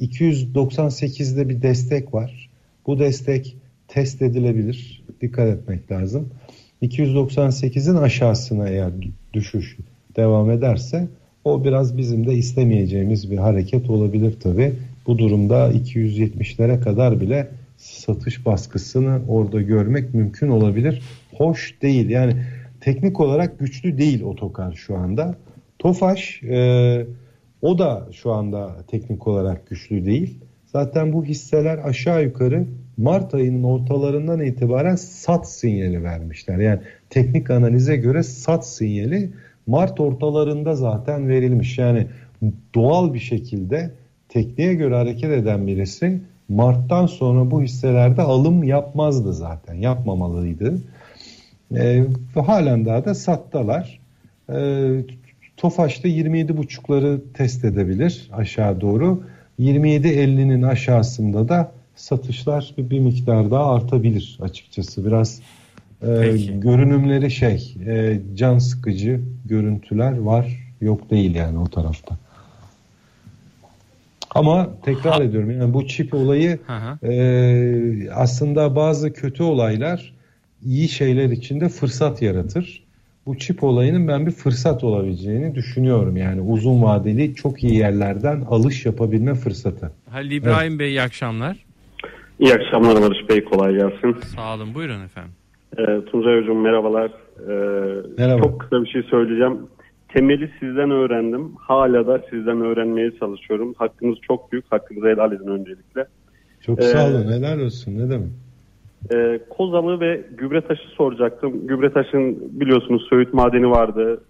298'de 0.00 1.48
bir 1.48 1.62
destek 1.62 2.14
var. 2.14 2.50
Bu 2.86 2.98
destek 2.98 3.56
test 3.88 4.22
edilebilir. 4.22 5.02
Dikkat 5.20 5.48
etmek 5.48 5.90
lazım. 5.90 6.28
298'in 6.82 7.94
aşağısına 7.94 8.68
eğer 8.68 8.90
düşüş 9.32 9.76
devam 10.16 10.50
ederse 10.50 11.08
o 11.44 11.64
biraz 11.64 11.96
bizim 11.96 12.26
de 12.26 12.34
istemeyeceğimiz 12.34 13.30
bir 13.30 13.38
hareket 13.38 13.90
olabilir 13.90 14.40
tabi. 14.40 14.72
Bu 15.06 15.18
durumda 15.18 15.72
270'lere 15.72 16.80
kadar 16.80 17.20
bile 17.20 17.48
satış 17.76 18.46
baskısını 18.46 19.20
orada 19.28 19.62
görmek 19.62 20.14
mümkün 20.14 20.48
olabilir. 20.48 21.02
Hoş 21.36 21.82
değil 21.82 22.08
yani 22.08 22.32
teknik 22.80 23.20
olarak 23.20 23.58
güçlü 23.58 23.98
değil 23.98 24.22
otokar 24.22 24.72
şu 24.72 24.96
anda. 24.96 25.34
Tofaş 25.78 26.42
e, 26.42 27.06
o 27.62 27.78
da 27.78 28.08
şu 28.12 28.32
anda 28.32 28.76
teknik 28.86 29.26
olarak 29.26 29.66
güçlü 29.66 30.06
değil. 30.06 30.38
Zaten 30.66 31.12
bu 31.12 31.24
hisseler 31.24 31.78
aşağı 31.78 32.24
yukarı 32.24 32.66
Mart 32.96 33.34
ayının 33.34 33.62
ortalarından 33.62 34.40
itibaren 34.40 34.96
sat 34.96 35.50
sinyali 35.50 36.02
vermişler. 36.02 36.58
Yani 36.58 36.80
teknik 37.10 37.50
analize 37.50 37.96
göre 37.96 38.22
sat 38.22 38.66
sinyali 38.66 39.30
Mart 39.66 40.00
ortalarında 40.00 40.74
zaten 40.74 41.28
verilmiş. 41.28 41.78
Yani 41.78 42.06
doğal 42.74 43.14
bir 43.14 43.18
şekilde 43.18 43.90
tekniğe 44.28 44.74
göre 44.74 44.94
hareket 44.94 45.30
eden 45.30 45.66
birisi 45.66 46.20
Mart'tan 46.48 47.06
sonra 47.06 47.50
bu 47.50 47.62
hisselerde 47.62 48.22
alım 48.22 48.64
yapmazdı 48.64 49.32
zaten. 49.32 49.74
Yapmamalıydı. 49.74 50.78
E, 51.76 52.04
halen 52.46 52.86
daha 52.86 53.04
da 53.04 53.14
sattalar. 53.14 54.00
E, 54.52 54.88
Tofaş'ta 55.56 56.08
27.5'ları 56.08 57.20
test 57.34 57.64
edebilir 57.64 58.30
aşağı 58.32 58.80
doğru. 58.80 59.22
27.50'nin 59.60 60.62
aşağısında 60.62 61.48
da 61.48 61.72
satışlar 61.94 62.74
bir, 62.78 62.90
bir 62.90 62.98
miktar 62.98 63.50
daha 63.50 63.74
artabilir 63.74 64.38
açıkçası. 64.40 65.06
Biraz 65.06 65.40
e, 66.02 66.36
görünümleri 66.54 67.30
şey 67.30 67.76
e, 67.86 68.20
can 68.34 68.58
sıkıcı 68.58 69.20
görüntüler 69.44 70.18
var 70.18 70.74
yok 70.80 71.10
değil 71.10 71.34
yani 71.34 71.58
o 71.58 71.64
tarafta. 71.64 72.16
Ama 74.38 74.68
tekrar 74.84 75.14
ha. 75.14 75.24
ediyorum 75.24 75.50
yani 75.50 75.74
bu 75.74 75.86
çip 75.86 76.14
olayı 76.14 76.58
e, 77.02 78.10
aslında 78.10 78.76
bazı 78.76 79.12
kötü 79.12 79.42
olaylar 79.42 80.12
iyi 80.64 80.88
şeyler 80.88 81.30
içinde 81.30 81.68
fırsat 81.68 82.22
yaratır. 82.22 82.86
Bu 83.26 83.38
çip 83.38 83.64
olayının 83.64 84.08
ben 84.08 84.26
bir 84.26 84.30
fırsat 84.30 84.84
olabileceğini 84.84 85.54
düşünüyorum. 85.54 86.16
Yani 86.16 86.40
uzun 86.40 86.82
vadeli 86.82 87.34
çok 87.34 87.64
iyi 87.64 87.74
yerlerden 87.76 88.40
alış 88.48 88.86
yapabilme 88.86 89.34
fırsatı. 89.34 89.92
Halil 90.10 90.30
İbrahim 90.30 90.70
evet. 90.70 90.80
Bey 90.80 90.88
iyi 90.88 91.02
akşamlar. 91.02 91.56
İyi 92.38 92.54
akşamlar 92.54 93.02
Barış 93.02 93.28
Bey 93.28 93.44
kolay 93.44 93.74
gelsin. 93.74 94.16
Sağ 94.36 94.54
olun 94.54 94.74
buyurun 94.74 95.04
efendim. 95.04 95.32
Ee, 95.78 96.10
Tuncay 96.10 96.40
Hocam 96.40 96.56
merhabalar. 96.56 97.10
Ee, 97.40 97.52
Merhaba. 98.18 98.42
Çok 98.42 98.60
kısa 98.60 98.84
bir 98.84 98.88
şey 98.88 99.02
söyleyeceğim. 99.02 99.58
Temeli 100.16 100.50
sizden 100.60 100.90
öğrendim. 100.90 101.52
Hala 101.58 102.06
da 102.06 102.22
sizden 102.30 102.60
öğrenmeye 102.60 103.10
çalışıyorum. 103.20 103.74
Hakkınız 103.78 104.18
çok 104.22 104.52
büyük. 104.52 104.72
Hakkınızı 104.72 105.06
helal 105.06 105.32
edin 105.32 105.46
öncelikle. 105.46 106.06
Çok 106.60 106.82
sağ 106.82 107.06
olun. 107.06 107.28
Ee, 107.28 107.34
helal 107.34 107.60
olsun. 107.60 107.98
Ne 107.98 108.10
demek? 108.10 108.28
E, 109.14 109.40
Kozalı 109.50 110.00
ve 110.00 110.24
gübre 110.38 110.60
taşı 110.60 110.88
soracaktım. 110.88 111.66
Gübre 111.66 111.92
taşın 111.92 112.38
biliyorsunuz 112.60 113.06
Söğüt 113.10 113.34
madeni 113.34 113.70
vardı. 113.70 114.24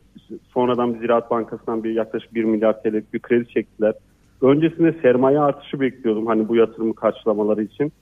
Sonradan 0.55 0.95
bir 0.95 0.99
Ziraat 0.99 1.31
Bankası'ndan 1.31 1.85
bir 1.85 1.91
yaklaşık 1.91 2.35
1 2.35 2.45
milyar 2.45 2.83
TL'lik 2.83 3.15
bir 3.15 3.19
kredi 3.19 3.49
çektiler. 3.49 3.95
Öncesinde 4.43 4.95
sermaye 5.03 5.41
artışı 5.41 5.81
bekliyordum 5.81 6.27
hani 6.27 6.49
bu 6.49 6.57
yatırımı 6.57 6.95
karşılamaları 6.95 7.63
için. 7.63 7.93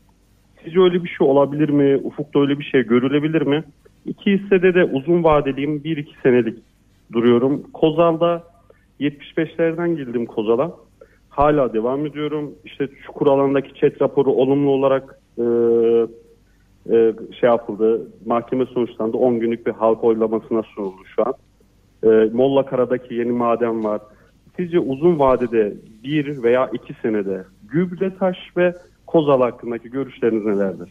Sizce 0.64 0.80
öyle 0.80 1.04
bir 1.04 1.08
şey 1.08 1.26
olabilir 1.26 1.68
mi? 1.68 2.00
Ufukta 2.04 2.40
öyle 2.40 2.58
bir 2.58 2.64
şey 2.64 2.82
görülebilir 2.82 3.42
mi? 3.42 3.64
İki 4.06 4.38
hissede 4.38 4.74
de 4.74 4.84
uzun 4.84 5.24
vadeliyim. 5.24 5.78
1-2 5.78 6.06
senelik 6.22 6.58
duruyorum. 7.12 7.62
Kozal'da 7.72 8.42
75'lerden 9.00 9.96
girdim 9.96 10.26
Kozal'a. 10.26 10.72
Hala 11.28 11.72
devam 11.72 12.06
ediyorum. 12.06 12.54
İşte 12.64 12.88
çukur 13.06 13.26
alandaki 13.26 13.74
çet 13.74 14.02
raporu 14.02 14.32
olumlu 14.32 14.70
olarak 14.70 15.18
e, 15.38 15.44
e, 16.96 17.14
şey 17.40 17.50
yapıldı. 17.50 18.08
Mahkeme 18.26 18.66
sonuçlandı. 18.66 19.16
10 19.16 19.40
günlük 19.40 19.66
bir 19.66 19.72
halk 19.72 20.04
oylamasına 20.04 20.62
sunuldu 20.62 21.02
şu 21.16 21.22
an. 21.26 21.34
E, 22.04 22.30
Molla 22.32 22.66
Kara'daki 22.66 23.14
yeni 23.14 23.32
maden 23.32 23.84
var. 23.84 24.00
Sizce 24.56 24.78
uzun 24.78 25.18
vadede 25.18 25.74
bir 26.04 26.42
veya 26.42 26.70
iki 26.72 26.94
senede 27.02 27.44
Gübretaş 27.68 28.36
ve 28.56 28.74
Kozal 29.06 29.40
hakkındaki 29.40 29.90
görüşleriniz 29.90 30.44
nelerdir? 30.44 30.88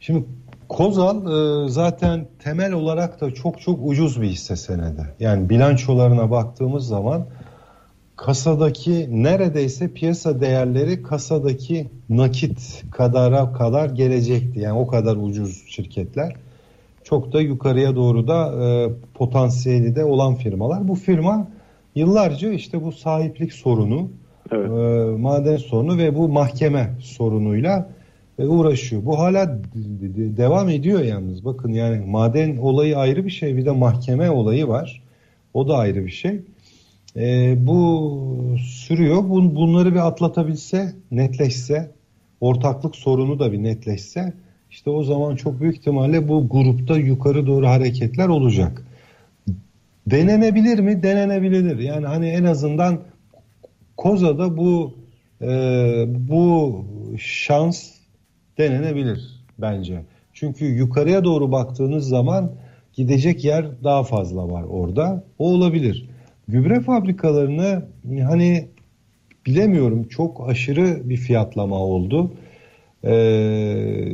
Şimdi 0.00 0.24
Kozal 0.68 1.16
e, 1.16 1.68
zaten 1.68 2.26
temel 2.38 2.72
olarak 2.72 3.20
da 3.20 3.34
çok 3.34 3.60
çok 3.60 3.78
ucuz 3.82 4.22
bir 4.22 4.26
hisse 4.26 4.56
senedi. 4.56 5.14
Yani 5.20 5.50
bilançolarına 5.50 6.30
baktığımız 6.30 6.86
zaman 6.86 7.26
kasadaki 8.16 9.22
neredeyse 9.22 9.92
piyasa 9.92 10.40
değerleri 10.40 11.02
kasadaki 11.02 11.88
nakit 12.08 12.84
kadara 12.90 13.52
kadar 13.52 13.90
gelecekti. 13.90 14.60
Yani 14.60 14.78
o 14.78 14.86
kadar 14.86 15.16
ucuz 15.16 15.64
şirketler. 15.68 16.34
Çok 17.04 17.32
da 17.32 17.40
yukarıya 17.40 17.96
doğru 17.96 18.28
da 18.28 18.64
e, 18.64 18.90
potansiyeli 19.14 19.96
de 19.96 20.04
olan 20.04 20.34
firmalar. 20.34 20.88
Bu 20.88 20.94
firma 20.94 21.48
yıllarca 21.94 22.50
işte 22.50 22.84
bu 22.84 22.92
sahiplik 22.92 23.52
sorunu, 23.52 24.08
evet. 24.52 24.70
e, 24.70 25.16
maden 25.18 25.56
sorunu 25.56 25.98
ve 25.98 26.16
bu 26.16 26.28
mahkeme 26.28 26.94
sorunuyla 27.00 27.95
uğraşıyor. 28.38 29.04
Bu 29.04 29.18
hala 29.18 29.58
devam 30.36 30.68
ediyor 30.68 31.00
yalnız. 31.00 31.44
Bakın 31.44 31.72
yani 31.72 32.06
maden 32.06 32.56
olayı 32.56 32.98
ayrı 32.98 33.24
bir 33.24 33.30
şey, 33.30 33.56
bir 33.56 33.66
de 33.66 33.70
mahkeme 33.70 34.30
olayı 34.30 34.68
var. 34.68 35.02
O 35.54 35.68
da 35.68 35.76
ayrı 35.76 36.06
bir 36.06 36.10
şey. 36.10 36.40
E, 37.16 37.54
bu 37.66 38.20
sürüyor. 38.60 39.28
Bun, 39.28 39.56
bunları 39.56 39.94
bir 39.94 40.06
atlatabilse, 40.06 40.92
netleşse, 41.10 41.90
ortaklık 42.40 42.96
sorunu 42.96 43.38
da 43.38 43.52
bir 43.52 43.62
netleşse, 43.62 44.32
işte 44.70 44.90
o 44.90 45.04
zaman 45.04 45.36
çok 45.36 45.60
büyük 45.60 45.76
ihtimalle 45.76 46.28
bu 46.28 46.48
grupta 46.48 46.96
yukarı 46.96 47.46
doğru 47.46 47.66
hareketler 47.66 48.28
olacak. 48.28 48.82
Denenebilir 50.06 50.78
mi? 50.78 51.02
Denenebilir. 51.02 51.78
Yani 51.78 52.06
hani 52.06 52.28
en 52.28 52.44
azından 52.44 53.00
Koza'da 53.96 54.56
bu 54.56 54.94
e, 55.42 55.48
bu 56.08 56.84
şans 57.18 57.95
denenebilir 58.58 59.44
bence. 59.58 60.02
Çünkü 60.32 60.64
yukarıya 60.64 61.24
doğru 61.24 61.52
baktığınız 61.52 62.08
zaman 62.08 62.52
gidecek 62.92 63.44
yer 63.44 63.66
daha 63.84 64.04
fazla 64.04 64.50
var 64.50 64.62
orada. 64.62 65.24
O 65.38 65.50
olabilir. 65.50 66.08
Gübre 66.48 66.80
fabrikalarını 66.80 67.82
hani 68.28 68.68
bilemiyorum 69.46 70.08
çok 70.08 70.48
aşırı 70.48 71.08
bir 71.08 71.16
fiyatlama 71.16 71.78
oldu. 71.78 72.32
Ee, 73.04 74.08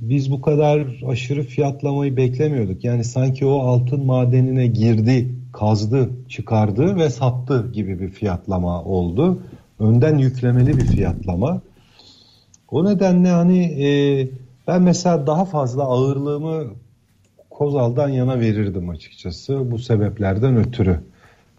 biz 0.00 0.30
bu 0.30 0.40
kadar 0.40 1.02
aşırı 1.06 1.42
fiyatlamayı 1.42 2.16
beklemiyorduk. 2.16 2.84
Yani 2.84 3.04
sanki 3.04 3.46
o 3.46 3.58
altın 3.58 4.06
madenine 4.06 4.66
girdi, 4.66 5.34
kazdı, 5.52 6.10
çıkardı 6.28 6.96
ve 6.96 7.10
sattı 7.10 7.70
gibi 7.72 8.00
bir 8.00 8.08
fiyatlama 8.08 8.84
oldu. 8.84 9.42
Önden 9.78 10.18
yüklemeli 10.18 10.76
bir 10.76 10.86
fiyatlama. 10.86 11.60
O 12.74 12.84
nedenle 12.84 13.28
hani 13.28 13.64
e, 13.84 13.88
ben 14.68 14.82
mesela 14.82 15.26
daha 15.26 15.44
fazla 15.44 15.82
ağırlığımı 15.82 16.64
Kozal'dan 17.50 18.08
yana 18.08 18.40
verirdim 18.40 18.88
açıkçası 18.88 19.70
bu 19.70 19.78
sebeplerden 19.78 20.56
ötürü. 20.56 21.00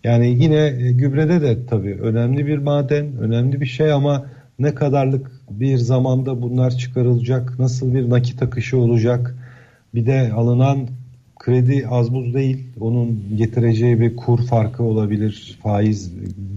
Yani 0.03 0.43
yine 0.43 0.65
e, 0.65 0.91
gübrede 0.91 1.41
de 1.41 1.65
tabii 1.65 1.93
önemli 2.01 2.47
bir 2.47 2.57
maden, 2.57 3.17
önemli 3.17 3.61
bir 3.61 3.65
şey 3.65 3.91
ama 3.91 4.25
ne 4.59 4.75
kadarlık 4.75 5.31
bir 5.49 5.77
zamanda 5.77 6.41
bunlar 6.41 6.71
çıkarılacak, 6.71 7.59
nasıl 7.59 7.93
bir 7.93 8.09
nakit 8.09 8.41
akışı 8.41 8.77
olacak, 8.77 9.35
bir 9.93 10.05
de 10.05 10.31
alınan 10.33 10.87
kredi 11.39 11.87
az 11.89 12.13
buz 12.13 12.33
değil, 12.33 12.67
onun 12.79 13.23
getireceği 13.35 13.99
bir 13.99 14.15
kur 14.15 14.45
farkı 14.45 14.83
olabilir, 14.83 15.59
faiz 15.63 16.11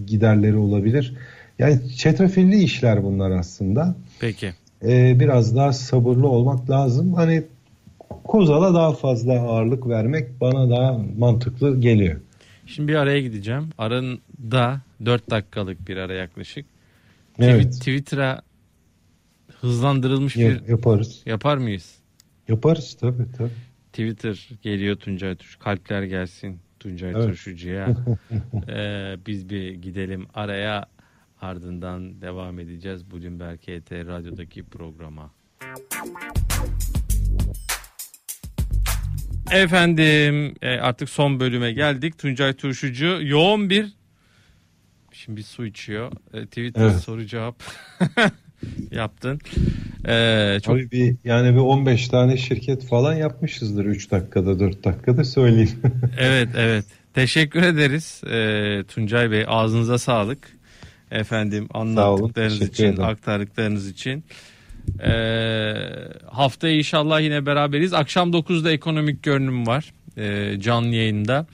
giderleri 0.07 0.57
olabilir. 0.57 1.15
Yani 1.59 1.91
çetrefilli 1.97 2.63
işler 2.63 3.05
bunlar 3.05 3.31
aslında. 3.31 3.97
Peki. 4.21 4.53
Ee, 4.83 5.21
biraz 5.21 5.57
daha 5.57 5.73
sabırlı 5.73 6.29
olmak 6.29 6.71
lazım. 6.71 7.15
Hani 7.15 7.45
Kozal'a 8.25 8.75
daha 8.75 8.93
fazla 8.93 9.33
ağırlık 9.33 9.89
vermek 9.89 10.41
bana 10.41 10.71
daha 10.71 11.01
mantıklı 11.19 11.81
geliyor. 11.81 12.21
Şimdi 12.67 12.89
bir 12.89 12.95
araya 12.95 13.21
gideceğim. 13.21 13.71
Arında 13.79 14.81
4 15.05 15.31
dakikalık 15.31 15.89
bir 15.89 15.97
ara 15.97 16.15
yaklaşık. 16.15 16.67
Evet. 17.39 17.73
Twitter'a 17.73 18.43
hızlandırılmış 19.61 20.37
bir 20.37 20.69
yaparız. 20.69 21.23
Yapar 21.27 21.57
mıyız? 21.57 21.95
Yaparız 22.49 22.97
tabii 23.01 23.27
tabii. 23.39 23.51
Twitter 23.93 24.49
geliyor 24.63 24.97
Tuncay 24.97 25.37
Tuş. 25.37 25.57
Kalpler 25.57 26.03
gelsin 26.03 26.59
Tuncay 26.81 27.11
evet. 27.11 27.25
Turşucu'ya. 27.25 27.97
ee, 28.69 29.17
biz 29.27 29.51
bir 29.51 29.75
gidelim 29.75 30.27
araya 30.35 30.87
ardından 31.41 32.21
devam 32.21 32.59
edeceğiz 32.59 33.11
Bloomberg 33.11 33.61
HT 33.61 33.93
Radyo'daki 33.93 34.63
programa. 34.63 35.31
Efendim 39.51 40.55
e, 40.63 40.69
artık 40.69 41.09
son 41.09 41.41
bölüme 41.41 41.73
geldik. 41.73 42.19
Tuncay 42.19 42.53
Turşucu 42.53 43.19
yoğun 43.23 43.71
bir 43.71 43.93
şimdi 45.13 45.43
su 45.43 45.67
içiyor. 45.67 46.13
E, 46.35 46.47
Twitter 46.47 46.83
evet. 46.83 47.01
soru 47.01 47.27
cevap 47.27 47.63
yaptın. 48.91 49.41
Ee, 50.09 50.59
çok... 50.65 50.75
Abi 50.75 50.91
bir, 50.91 51.17
yani 51.25 51.55
bir 51.55 51.61
15 51.61 52.09
tane 52.09 52.37
şirket 52.37 52.87
falan 52.87 53.15
yapmışızdır 53.15 53.85
3 53.85 54.11
dakikada 54.11 54.61
4 54.61 54.85
dakikada 54.85 55.25
söyleyeyim. 55.25 55.81
evet 56.19 56.49
evet. 56.57 56.85
Teşekkür 57.15 57.63
ederiz 57.63 58.23
ee, 58.31 58.85
Tuncay 58.89 59.31
Bey. 59.31 59.45
Ağzınıza 59.49 59.99
sağlık. 59.99 60.58
Efendim 61.11 61.69
anlattıklarınız 61.75 62.63
için, 62.63 62.97
aktardıklarınız 62.97 63.89
için. 63.89 64.25
Ee, 65.03 65.75
haftaya 66.27 66.75
inşallah 66.75 67.21
yine 67.21 67.47
beraberiz. 67.47 67.93
Akşam 67.93 68.31
9'da 68.31 68.73
ekonomik 68.73 69.23
görünüm 69.23 69.67
var. 69.67 69.93
Ee, 70.17 70.61
canlı 70.61 70.95
yayında. 70.95 71.47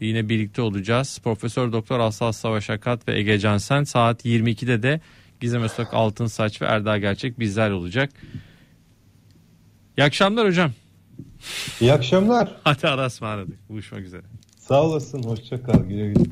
Yine 0.00 0.28
birlikte 0.28 0.62
olacağız. 0.62 1.20
Profesör 1.24 1.72
Doktor 1.72 2.00
Aslan 2.00 2.30
Savaş 2.30 2.70
Akat 2.70 3.08
ve 3.08 3.18
Ege 3.18 3.38
Cansen 3.38 3.84
saat 3.84 4.24
22'de 4.24 4.82
de 4.82 5.00
Gizem 5.40 5.62
Öztürk 5.62 5.88
Altın 5.92 6.26
Saç 6.26 6.62
ve 6.62 6.66
Erdal 6.66 6.98
Gerçek 6.98 7.38
bizler 7.38 7.70
olacak. 7.70 8.10
İyi 9.98 10.04
akşamlar 10.04 10.46
hocam. 10.46 10.70
İyi 11.80 11.92
akşamlar. 11.92 12.56
Hadi 12.64 12.88
arasma 12.88 13.28
aradık. 13.28 13.68
Buluşmak 13.68 14.00
üzere. 14.00 14.22
Sağ 14.58 14.82
olasın. 14.82 15.22
Hoşça 15.22 15.62
kal. 15.62 15.84
Güle 15.84 16.08
güle. 16.08 16.24